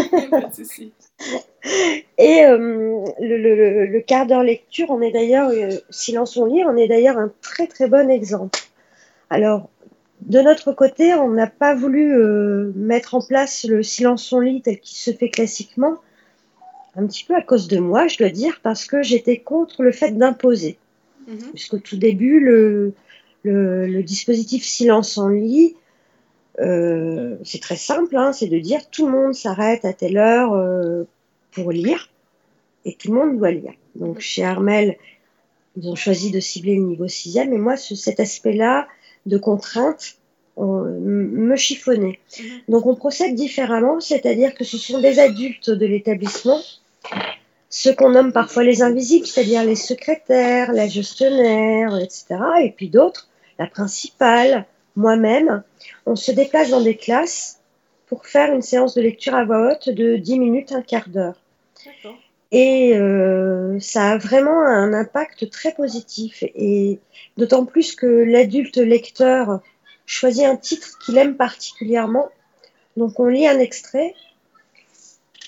[2.17, 6.63] Et euh, le, le, le, quart d'heure lecture on est d'ailleurs euh, silence on lit
[6.63, 8.59] on est d'ailleurs un très très bon exemple.
[9.29, 9.69] Alors
[10.21, 14.61] de notre côté on n'a pas voulu euh, mettre en place le silence on lit
[14.61, 15.95] tel qu'il se fait classiquement
[16.95, 19.91] un petit peu à cause de moi je dois dire parce que j'étais contre le
[19.91, 20.77] fait d'imposer.
[21.27, 21.51] Mhm.
[21.53, 22.93] puisqu'au tout début, le,
[23.43, 25.75] le, le dispositif silence en lit,
[26.59, 30.53] euh, c'est très simple, hein, c'est de dire tout le monde s'arrête à telle heure
[30.53, 31.03] euh,
[31.51, 32.09] pour lire,
[32.85, 33.73] et tout le monde doit lire.
[33.95, 34.97] Donc chez Armel,
[35.75, 38.87] ils ont choisi de cibler le niveau 6e, et moi, ce, cet aspect-là
[39.25, 40.17] de contrainte
[40.55, 42.19] on, me chiffonnait.
[42.39, 42.45] Mhm.
[42.69, 46.59] Donc on procède différemment, c'est-à-dire que ce sont des adultes de l'établissement,
[47.69, 52.25] ceux qu'on nomme parfois les invisibles, c'est-à-dire les secrétaires, la gestionnaire, etc.
[52.63, 53.27] Et puis d'autres,
[53.59, 54.65] la principale,
[54.97, 55.63] moi-même,
[56.05, 57.59] on se déplace dans des classes
[58.07, 61.39] pour faire une séance de lecture à voix haute de 10 minutes, un quart d'heure.
[62.51, 66.43] Et euh, ça a vraiment un impact très positif.
[66.55, 66.99] Et
[67.37, 69.61] d'autant plus que l'adulte lecteur
[70.05, 72.29] choisit un titre qu'il aime particulièrement.
[72.95, 74.15] Donc on lit un extrait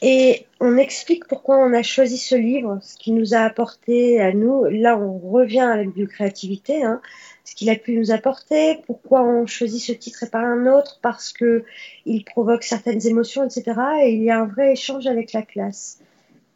[0.02, 4.32] et on explique pourquoi on a choisi ce livre, ce qu'il nous a apporté à
[4.34, 4.66] nous.
[4.66, 7.02] Là, on revient à la bibliocréativité, hein,
[7.50, 11.00] ce qu'il a pu nous apporter, pourquoi on choisit ce titre et pas un autre,
[11.02, 11.64] parce que
[12.06, 13.64] il provoque certaines émotions, etc.
[14.04, 15.98] Et il y a un vrai échange avec la classe.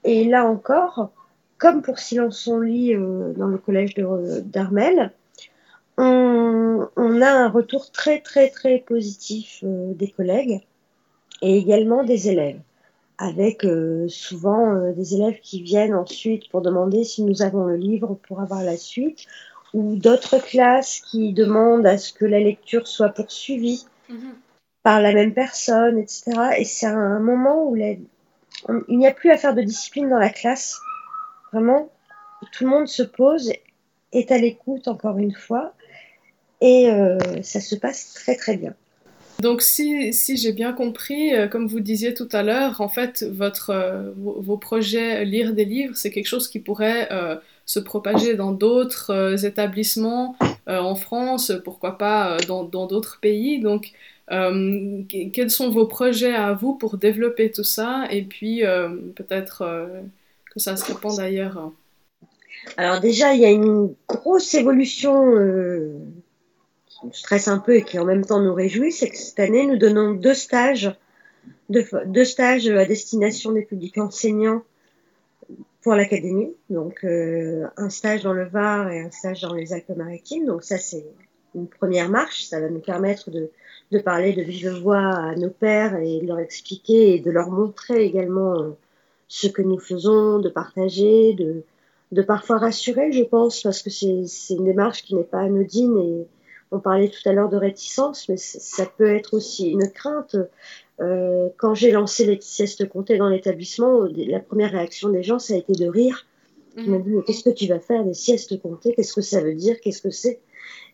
[0.03, 1.09] Et là encore,
[1.57, 5.11] comme pour Silence on lit euh, dans le collège d'Armel,
[5.97, 10.61] on, a un retour très très très positif euh, des collègues
[11.41, 12.59] et également des élèves,
[13.17, 18.15] avec euh, souvent des élèves qui viennent ensuite pour demander si nous avons le livre
[18.27, 19.25] pour avoir la suite,
[19.73, 24.35] ou d'autres classes qui demandent à ce que la lecture soit poursuivie Mhm.
[24.83, 26.57] par la même personne, etc.
[26.57, 27.95] Et c'est un moment où la-
[28.69, 30.79] on- il n'y a plus à faire de discipline dans la classe.
[31.51, 31.89] Vraiment,
[32.51, 33.51] tout le monde se pose,
[34.11, 35.73] est à l'écoute encore une fois,
[36.61, 38.75] et euh, ça se passe très très bien.
[39.43, 43.25] Donc si, si j'ai bien compris, euh, comme vous disiez tout à l'heure, en fait,
[43.29, 47.09] votre, euh, vos, projets euh, lire des livres, c'est quelque chose qui pourrait
[47.65, 50.35] se propager dans d'autres établissements
[50.67, 53.59] en France, pourquoi pas dans d'autres pays.
[53.59, 53.91] Donc,
[54.29, 58.05] que- quels sont vos projets à vous pour développer tout ça?
[58.11, 58.61] Et puis
[59.15, 59.63] peut-être
[60.51, 61.71] que ça se répande ailleurs.
[62.77, 65.13] Alors déjà, il y a une grosse évolution
[67.03, 69.65] nous stresse un peu et qui en même temps nous réjouit, c'est que cette année,
[69.65, 70.91] nous donnons deux stages,
[71.69, 74.63] deux, stages à destination des publics enseignants
[75.81, 76.53] pour l'académie.
[76.69, 80.45] Donc euh, un stage dans le Var et un stage dans les Alpes-Maritimes.
[80.45, 81.05] Donc ça, c'est
[81.55, 82.45] une première marche.
[82.45, 83.49] Ça va nous permettre de,
[83.99, 88.03] parler de vive voix à nos pères et de leur expliquer et de leur montrer
[88.03, 88.71] également euh,
[89.27, 91.63] ce que nous faisons, de partager, de,
[92.11, 96.27] de parfois rassurer, je pense, parce que c'est une démarche qui n'est pas anodine et
[96.73, 100.35] on parlait tout à l'heure de réticence, mais ça peut être aussi une crainte.
[101.01, 105.53] Euh, quand j'ai lancé les siestes comptées dans l'établissement, la première réaction des gens, ça
[105.53, 106.27] a été de rire.
[106.85, 107.03] Ils m'ont Mhm.
[107.05, 108.93] dit, mais qu'est-ce que tu vas faire des siestes comptées?
[108.95, 109.79] Qu'est-ce que ça veut dire?
[109.81, 110.39] Qu'est-ce que c'est?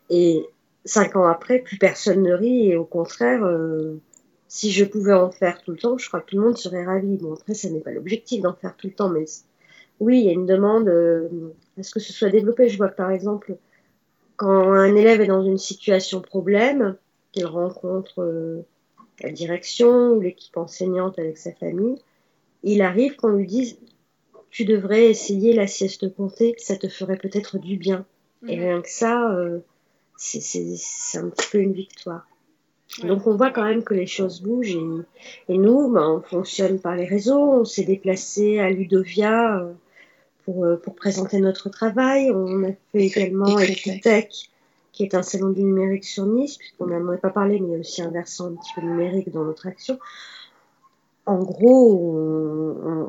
[0.09, 0.45] Et
[0.85, 3.95] cinq ans après, plus personne ne rit et au contraire, euh,
[4.47, 6.85] si je pouvais en faire tout le temps, je crois que tout le monde serait
[6.85, 7.17] ravi.
[7.17, 9.25] Bon, après, ça n'est pas l'objectif d'en faire tout le temps, mais
[9.99, 11.27] oui, il y a une demande euh,
[11.77, 12.69] à ce que ce soit développé?
[12.69, 13.57] Je vois que par exemple,
[14.39, 16.95] quand un élève est dans une situation problème,
[17.33, 18.61] qu'il rencontre euh,
[19.21, 21.97] la direction ou l'équipe enseignante avec sa famille,
[22.63, 23.77] il arrive qu'on lui dise
[24.49, 28.05] tu devrais essayer la sieste comptée, ça te ferait peut-être du bien.
[28.47, 28.63] Et mhm.
[28.63, 29.59] rien que ça, euh,
[30.15, 32.25] c'est un petit peu une victoire.
[33.03, 34.77] Donc on voit quand même que les choses bougent
[35.49, 37.59] et, nous, ben, on fonctionne par les réseaux.
[37.59, 39.73] On s'est déplacé à Ludovia euh,
[40.51, 42.31] pour, euh, pour, présenter notre travail.
[42.31, 44.49] On a fait également Equitech,
[44.91, 47.71] qui est un salon du numérique sur Nice, puisqu'on n'en a pas parlé, mais il
[47.73, 49.99] y a aussi un versant un petit peu numérique dans notre action
[51.29, 52.17] en gros,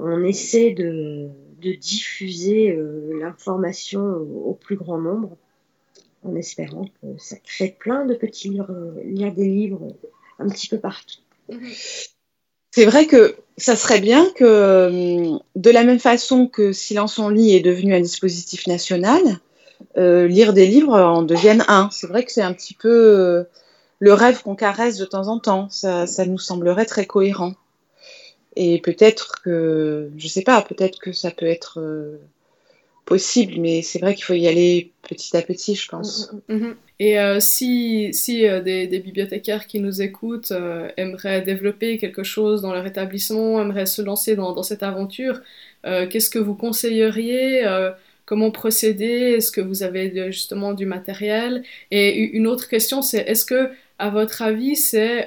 [0.05, 4.03] on, essaie de, diffuser euh, l'information
[4.45, 5.39] au, plus grand nombre,
[6.23, 8.95] en espérant que ça crée plein de petits livres.
[9.07, 9.97] Il y a des livres
[10.39, 11.21] un petit peu partout.
[12.71, 17.29] C'est vrai que ça serait bien que, euh, de la même façon que Silence en
[17.29, 19.23] lit est devenu un dispositif national,
[19.99, 21.89] euh, lire des livres en devienne un.
[21.91, 23.45] C'est vrai que c'est un petit peu
[23.99, 25.69] le rêve qu'on caresse de temps en temps.
[25.71, 27.55] ça nous semblerait très cohérent.
[28.57, 32.21] Et peut-être que, je sais pas, peut-être que ça peut être euh,
[33.05, 36.33] possible, mais c'est vrai qu'il faut y aller petit à petit, je pense.
[36.49, 36.77] Mm, mm, mm.
[37.01, 40.53] Et euh, si, si euh, des, bibliothécaires qui nous écoutent
[40.97, 45.41] aimeraient développer quelque chose dans leur établissement, aimeraient se lancer dans, dans cette aventure,
[45.83, 47.65] qu'est-ce que vous conseilleriez
[48.27, 49.35] Comment procéder?
[49.37, 51.65] Est-ce que vous avez justement du matériel?
[51.91, 55.27] Et une autre question, c'est est-ce que, à votre avis, c'est,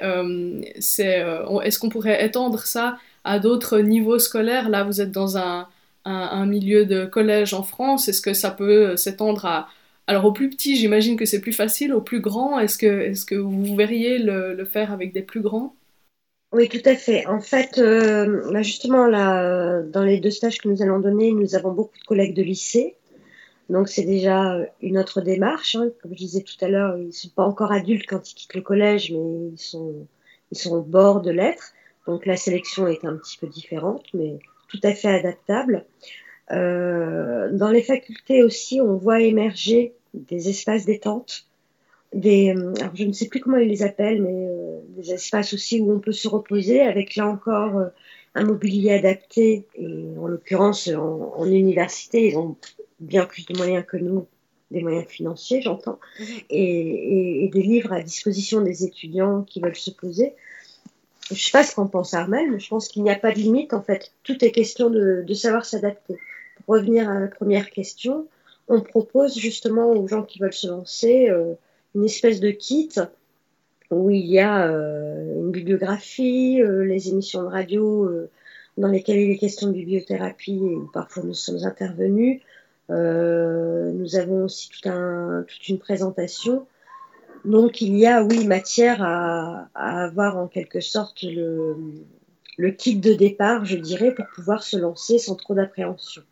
[0.78, 4.70] est-ce qu'on pourrait étendre ça à d'autres niveaux scolaires?
[4.70, 5.68] Là, vous êtes dans un,
[6.04, 8.08] un, milieu de collège en France.
[8.08, 9.68] Est-ce que ça peut s'étendre à...
[10.06, 11.94] Alors, au plus petit, j'imagine que c'est plus facile.
[11.94, 15.40] Au plus grand, est-ce que, est que vous verriez le, le, faire avec des plus
[15.40, 15.74] grands?
[16.52, 17.26] Oui, tout à fait.
[17.26, 21.54] En fait, euh, bah, justement, là, dans les deux stages que nous allons donner, nous
[21.54, 22.96] avons beaucoup de collègues de lycée.
[23.70, 25.74] Donc, c'est déjà une autre démarche.
[25.74, 25.88] Hein.
[26.02, 28.54] Comme je disais tout à l'heure, ils ne sont pas encore adultes quand ils quittent
[28.54, 30.06] le collège, mais ils sont,
[30.52, 31.72] ils sont au bord de l'être.
[32.06, 34.38] Donc la sélection est un petit peu différente, mais
[34.74, 35.84] tout à fait adaptable.
[36.50, 41.46] Euh, dans les facultés aussi, on voit émerger des espaces détente,
[42.12, 45.54] des, euh, alors je ne sais plus comment ils les appellent, mais euh, des espaces
[45.54, 47.82] aussi où on peut se reposer avec là encore
[48.34, 49.66] un mobilier adapté.
[49.76, 52.56] Et en l'occurrence, en, université, ils ont
[53.00, 54.26] bien plus de moyens que nous,
[54.70, 56.24] des moyens financiers, j'entends, mmh.
[56.50, 60.34] et, et, des livres à disposition des étudiants qui veulent se poser
[61.30, 63.38] je sais pas ce qu'en pense Armel, mais je pense qu'il n'y a pas de
[63.38, 64.12] limite en fait.
[64.22, 66.16] Tout est question de, savoir s'adapter.
[66.56, 68.26] Pour revenir à la première question,
[68.68, 71.54] on propose justement aux gens qui veulent se lancer euh,
[71.94, 72.90] une espèce de kit
[73.90, 78.10] où il y a euh, une bibliographie, euh, les émissions de radio
[78.76, 82.40] dans lesquelles il est question de bibliothérapie et où parfois nous sommes intervenus.
[82.88, 86.66] nous avons aussi tout un, toute une présentation
[87.44, 91.76] donc il y a, oui, matière à, avoir en quelque sorte le,
[92.56, 96.22] le kit de départ, je dirais, pour pouvoir se lancer sans trop d'appréhension.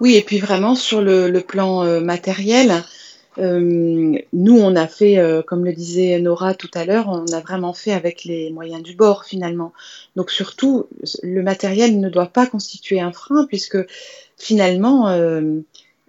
[0.00, 2.82] Oui, et puis vraiment sur le, plan euh, matériel,
[3.38, 7.40] euh, nous on a fait, euh, comme le disait Nora tout à l'heure, on a
[7.40, 9.72] vraiment fait avec les moyens du bord finalement.
[10.16, 10.86] Donc surtout,
[11.22, 13.78] le matériel ne doit pas constituer un frein puisque
[14.36, 15.06] finalement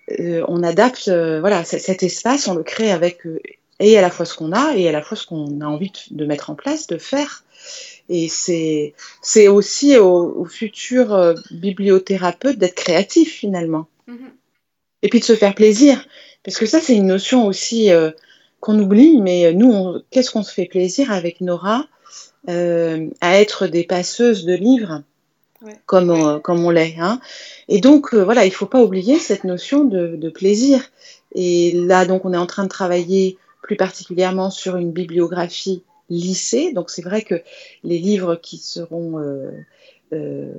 [0.10, 3.22] on adapte, voilà, cet espace, on le crée avec
[3.80, 5.92] et à la fois ce qu'on a et à la fois ce qu'on a envie
[6.12, 7.44] de, mettre en place, de faire.
[8.08, 13.88] Et c'est, c'est aussi aux, futurs euh, bibliothérapeutes d'être créatifs finalement.
[14.08, 14.32] Mm-hmm.
[15.02, 16.06] Et puis de se faire plaisir.
[16.44, 18.12] Parce que ça, c'est une notion aussi euh,
[18.60, 21.88] qu'on oublie, mais nous, qu'est-ce qu'on se fait plaisir avec Nora
[22.50, 25.02] euh, à être des passeuses de livres
[25.88, 26.96] comme, on, comme on l'est.
[27.00, 27.20] Hein.
[27.68, 30.84] Et donc, voilà, il ne faut pas oublier cette notion de, de, plaisir.
[31.34, 36.72] Et là, donc, on est en train de travailler plus particulièrement sur une bibliographie lycée.
[36.72, 37.42] Donc c'est vrai que
[37.84, 39.50] les livres qui seront euh,
[40.14, 40.54] euh,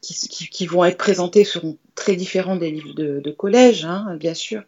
[0.00, 4.64] qui, vont être présentés seront très différents des livres de, collège, hein, bien sûr.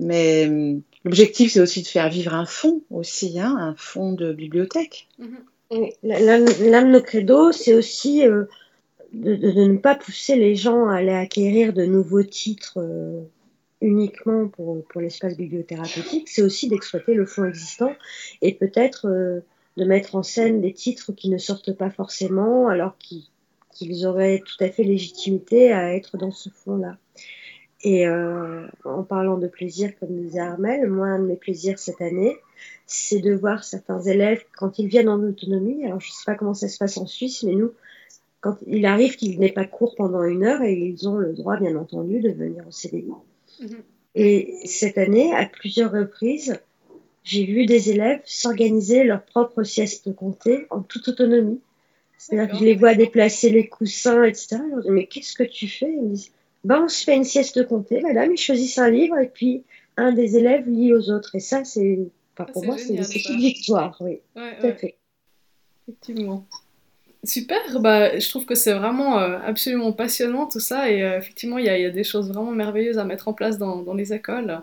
[0.00, 4.32] Mais euh, l'objectif, c'est aussi de faire vivre un fonds aussi, hein, un fonds de
[4.32, 5.06] bibliothèque.
[6.02, 8.48] L'un de nos c'est aussi de,
[9.12, 12.80] ne pas pousser les gens à aller acquérir de nouveaux titres
[13.80, 17.92] uniquement pour, pour l'espace bibliothérapeutique, c'est aussi d'exploiter le fonds existant
[18.42, 19.40] et peut-être euh,
[19.76, 24.62] de mettre en scène des titres qui ne sortent pas forcément alors qu'ils auraient tout
[24.64, 26.96] à fait légitimité à être dans ce fonds-là.
[27.82, 32.00] Et euh, en parlant de plaisir, comme disait Armel, moi, un de mes plaisirs cette
[32.00, 32.36] année,
[32.86, 36.34] c'est de voir certains élèves, quand ils viennent en autonomie, alors je ne sais pas
[36.34, 37.72] comment ça se passe en Suisse, mais nous,
[38.40, 41.58] quand il arrive qu'ils n'aient pas cours pendant une heure et ils ont le droit,
[41.58, 43.12] bien entendu, de venir au CDI.
[43.60, 43.82] Mhm.
[44.14, 46.58] Et cette année, à plusieurs reprises,
[47.22, 51.60] j'ai vu des élèves s'organiser leur propre sieste comptée en toute autonomie.
[52.16, 54.56] C'est-à-dire que je les vois déplacer les coussins, etc.
[54.58, 55.92] Je leur dis, mais qu'est-ce que tu fais?
[55.92, 56.32] Ils me disent,
[56.64, 59.64] ben, on se fait une sieste comptée, madame, ils choisissent un livre et puis
[59.96, 61.34] un des élèves lit aux autres.
[61.34, 61.98] Et ça, c'est,
[62.32, 64.20] enfin, pour moi, c'est une petite victoire, oui.
[64.34, 64.96] tout à fait.
[65.86, 66.46] Effectivement.
[67.26, 71.58] Super, bah, je trouve que c'est vraiment euh, absolument passionnant tout ça et euh, effectivement
[71.58, 74.60] il y, a des choses vraiment merveilleuses à mettre en place dans, les écoles.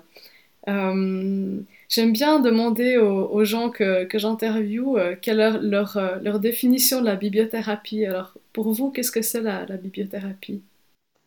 [0.69, 1.59] Euh,
[1.89, 8.05] J'aime bien demander aux, gens que, que j'interviewe quelle est leur, définition de la bibliothérapie.
[8.05, 10.61] Alors, pour vous, qu'est-ce que c'est la, bibliothérapie?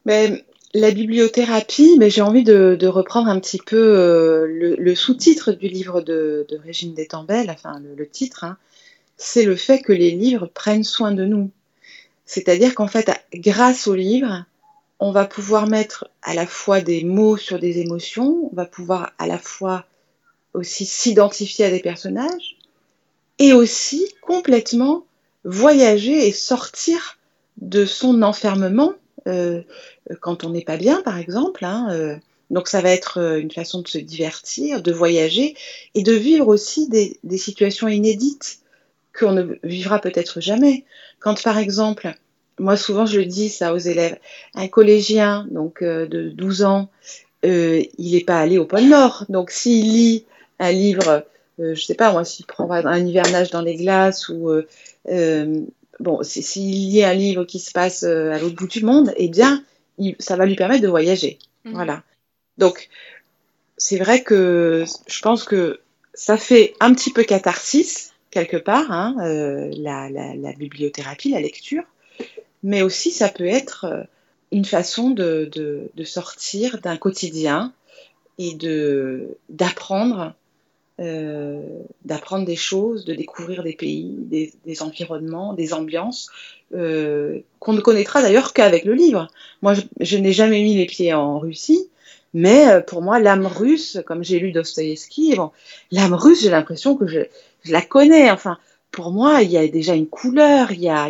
[0.07, 6.01] Mais, La bibliothérapie, mais j'ai envie de, reprendre un petit peu le, sous-titre du livre
[6.01, 8.57] de, Régine Détambel, enfin le, titre, hein.
[9.17, 11.51] C'est le fait que les livres prennent soin de nous.
[12.25, 14.45] C'est-à-dire qu'en fait, grâce aux livres,
[14.99, 19.13] on va pouvoir mettre à la fois des mots sur des émotions, on va pouvoir
[19.19, 19.85] à la fois
[20.55, 22.57] aussi s'identifier à des personnages
[23.39, 25.05] et aussi complètement
[25.45, 27.19] voyager et sortir
[27.59, 28.95] de son enfermement
[29.27, 29.63] euh,
[30.21, 31.65] quand on n'est pas bien, par exemple.
[31.65, 32.17] Hein, euh,
[32.51, 35.55] donc ça va être euh, une façon de se divertir, de voyager
[35.95, 38.61] et de vivre aussi des, des situations inédites
[39.17, 40.85] qu'on ne vivra peut-être jamais.
[41.19, 42.15] Quand par exemple,
[42.59, 44.19] moi souvent je le dis ça aux élèves,
[44.55, 46.91] un collégien donc euh, de 12 ans,
[47.45, 49.25] euh, il n'est pas allé au pôle Nord.
[49.29, 50.25] Donc s'il lit
[50.59, 51.27] un livre,
[51.61, 54.51] euh, je sais pas moi, s'il prend un hivernage dans les glaces ou
[55.09, 55.61] euh,
[56.01, 59.63] bon, s'il lit un livre qui se passe à l'autre bout du monde, eh bien,
[59.99, 61.39] il, ça va lui permettre de voyager.
[61.65, 61.73] Mmh.
[61.73, 62.03] Voilà.
[62.59, 62.89] Donc,
[63.77, 65.81] c'est vrai que je pense que
[66.15, 71.85] ça fait un petit peu catharsis quelque part, hein, euh, la, bibliothérapie, la lecture,
[72.63, 73.87] mais aussi ça peut être
[74.53, 77.73] une façon de, sortir d'un quotidien
[78.37, 78.55] et
[79.49, 80.35] d'apprendre
[80.99, 81.61] euh,
[82.05, 86.31] d'apprendre des choses, de découvrir des pays, des, environnements, des ambiances
[86.75, 89.29] euh, qu'on ne connaîtra d'ailleurs qu'avec le livre.
[89.63, 91.91] Moi, je, n'ai jamais mis les pieds en Russie,
[92.33, 95.37] mais euh, pour moi, l'âme russe, comme j'ai lu Dostoïevski,
[95.91, 97.29] l'âme russe, j'ai l'impression que
[97.67, 98.31] je, la connais.
[98.31, 98.59] Enfin,
[98.91, 100.73] pour moi, il y a déjà une couleur.
[100.73, 101.07] Il y a,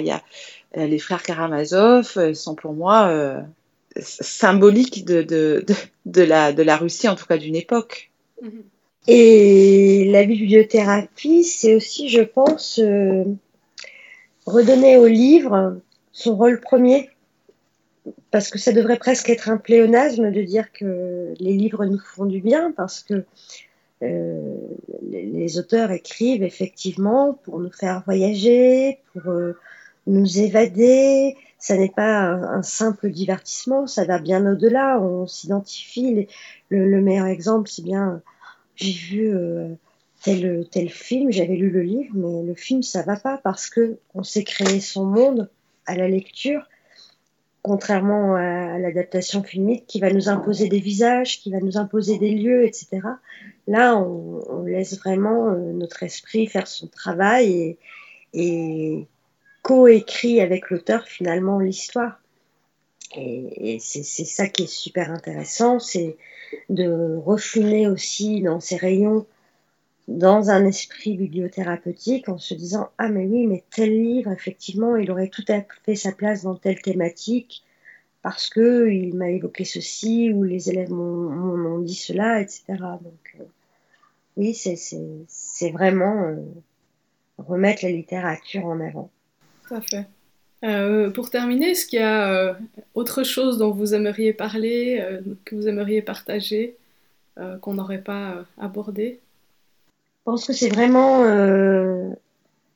[0.77, 3.41] euh, les frères Karamazov euh, sont pour moi euh,
[4.01, 5.75] symboliques de, de, de,
[6.07, 8.11] de, la, de la Russie, en tout cas d'une époque.
[8.43, 8.63] Mm -hmm.
[9.09, 12.81] Et la bibliothérapie, c'est aussi, je pense,
[14.47, 15.81] redonner au livre
[16.11, 17.11] son rôle premier,
[18.31, 22.27] parce que ça devrait presque être un pléonasme de dire que les livres nous font
[22.27, 23.25] du bien, parce que
[24.03, 24.57] euh,
[25.03, 29.57] les, auteurs écrivent effectivement pour nous faire voyager, pour euh,
[30.07, 31.37] nous évader.
[31.59, 35.01] Ça n'est pas un, simple divertissement, ça va bien au-delà.
[35.01, 36.29] On s'identifie.
[36.69, 38.23] Le, le, meilleur exemple, c'est bien
[38.77, 39.75] j'ai vu euh,
[40.23, 43.99] tel, tel film, j'avais lu le livre, mais le film, ça va pas parce que
[44.15, 45.51] on s'est créé son monde
[45.87, 46.69] à la lecture,
[47.67, 52.31] contrairement à, l'adaptation filmique qui va nous imposer des visages, qui va nous imposer des
[52.31, 53.01] lieux, etc.
[53.67, 57.79] Là, on, on laisse vraiment euh, notre esprit faire son travail et,
[58.35, 59.07] et
[59.63, 62.21] co-écrit avec l'auteur finalement l'histoire.
[63.17, 66.17] Et, et c'est ça qui est super intéressant, c'est
[66.69, 69.27] de refouler aussi dans ces rayons
[70.09, 75.11] dans un esprit bibliothérapeutique en se disant ah mais oui mais tel livre effectivement il
[75.11, 77.65] aurait tout à fait sa place dans telle thématique
[78.23, 83.45] parce que il m'a évoqué ceci ou les élèves m'ont dit cela etc donc euh,
[84.37, 86.37] oui c'est vraiment euh,
[87.39, 89.11] remettre la littérature en avant.
[89.67, 90.07] Tout à fait.
[90.65, 92.57] Euh, pour terminer, est-ce qu'il y a
[92.95, 95.05] autre chose dont vous aimeriez parler,
[95.45, 96.77] que vous aimeriez partager,
[97.61, 99.21] qu'on n'aurait pas abordé?
[100.27, 101.25] Pense que c'est vraiment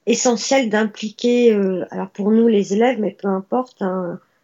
[0.06, 1.52] essentiel d'impliquer,
[1.90, 3.82] alors pour nous les élèves, mais peu importe,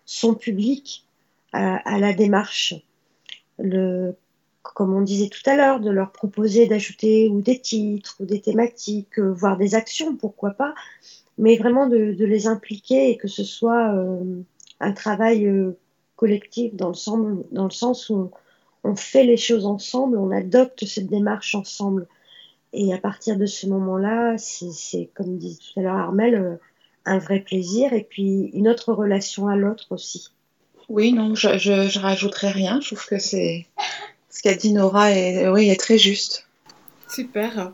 [0.04, 1.06] son public
[1.52, 2.74] à, la démarche.
[3.58, 8.40] Comme on disait tout à l'heure, de leur proposer d'ajouter ou des titres ou des
[8.40, 10.74] thématiques, voire des actions, pourquoi pas,
[11.38, 14.42] mais vraiment de, les impliquer et que ce soit euh,
[14.80, 15.76] un travail euh,
[16.16, 18.30] collectif dans le, sens où
[18.84, 22.06] on, fait les choses ensemble, on adopte cette démarche ensemble.
[22.72, 26.56] Et à partir de ce moment-là, c'est comme disait tout à l'heure Armel, euh,
[27.04, 30.30] un vrai plaisir et puis une autre relation à l'autre aussi.
[30.88, 32.80] Oui, non, je, je, je rajouterai rien.
[32.80, 33.66] Je trouve que c'est
[34.30, 36.46] ce qu'a dit Nora est, oui, est très juste.
[37.08, 37.72] Super.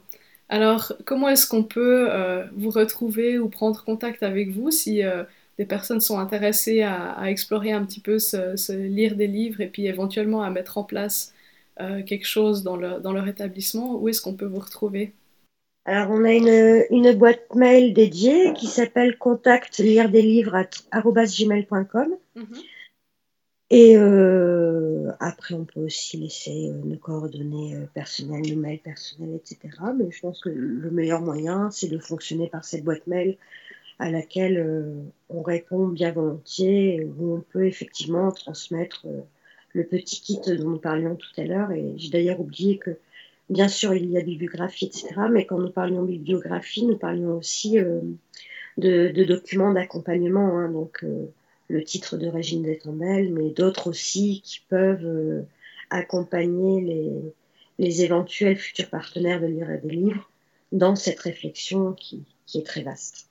[0.49, 5.25] Alors, comment est-ce qu'on peut euh, vous retrouver ou prendre contact avec vous si euh,
[5.59, 9.61] des personnes sont intéressées à, à explorer un petit peu, ce, ce lire des livres
[9.61, 11.32] et puis éventuellement à mettre en place
[11.81, 15.13] euh, quelque chose dans, le, dans leur établissement Où est-ce qu'on peut vous retrouver?
[15.85, 20.57] Alors, on a une, une boîte mail dédiée qui s'appelle contact lire des livres
[20.93, 22.17] gmail.com.
[22.37, 22.63] Mm -hmm.
[23.71, 29.59] Et euh, après, on peut aussi laisser euh, nos coordonnées personnelles, nos mails personnels, etc.
[29.99, 33.39] Mais je pense que le meilleur moyen, c'est de fonctionner par cette boîte mail
[33.99, 34.57] à laquelle
[35.29, 39.07] on répond bien volontiers, où on peut effectivement transmettre
[39.73, 41.71] le petit kit dont nous parlions tout à l'heure.
[41.73, 42.99] Et j'ai d'ailleurs oublié que,
[43.51, 45.09] bien sûr, il y a bibliographie, etc.
[45.31, 48.01] Mais quand nous parlions bibliographie, nous parlions aussi euh,
[48.79, 50.59] de, documents d'accompagnement.
[50.59, 51.05] Hein, donc,
[51.73, 55.43] le titre de Régine Détambel, mais d'autres aussi qui peuvent euh,
[55.91, 57.35] accompagner les,
[57.79, 60.31] les, éventuels futurs partenaires de lire des livres
[60.71, 63.29] dans cette réflexion qui, qui est très vaste.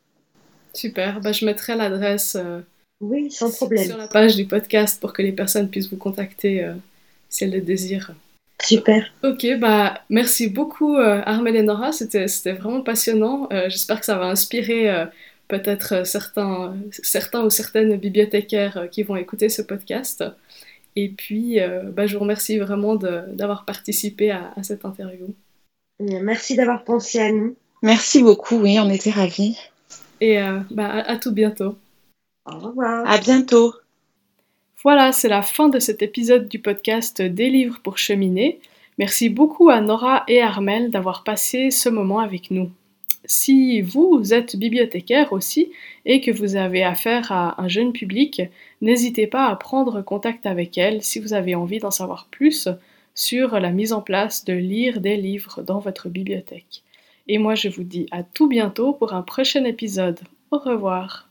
[0.74, 2.62] Super, bah, je mettrai l'adresse euh,
[3.02, 3.86] oui, sans problème.
[3.86, 6.74] sur la page du podcast pour que les personnes puissent vous contacter euh,
[7.30, 8.14] si elles le désirent.
[8.64, 9.12] Super.
[9.24, 13.49] Ok, bah merci beaucoup euh, Armel et Nora, c'était vraiment passionnant.
[13.68, 15.08] J'espère que ça va inspirer
[15.52, 20.24] peut-être euh, certains, certains ou certaines bibliothécaires euh, qui vont écouter ce podcast.
[20.95, 25.28] Et puis, euh, bah, je vous remercie vraiment d'avoir participé à, à, cette interview.
[25.99, 27.56] Merci d'avoir pensé à nous.
[27.84, 29.58] Merci beaucoup, oui, on était ravis.
[30.20, 31.76] Et euh, bah, à, à tout bientôt.
[32.46, 33.10] Au revoir.
[33.10, 33.74] À bientôt.
[34.84, 38.60] Voilà, c'est la fin de cet épisode du podcast Des livres pour cheminer.
[38.98, 42.72] Merci beaucoup à Nora et Armel d'avoir passé ce moment avec nous.
[43.26, 45.72] Si vous êtes bibliothécaire aussi
[46.06, 48.42] et que vous avez affaire à un jeune public,
[48.82, 52.68] n'hésitez pas à prendre contact avec elle si vous avez envie d'en savoir plus
[53.14, 56.84] sur la mise en place de lire des livres dans votre bibliothèque.
[57.28, 60.20] Et moi je vous dis à tout bientôt pour un prochain épisode.
[60.50, 61.31] Au revoir.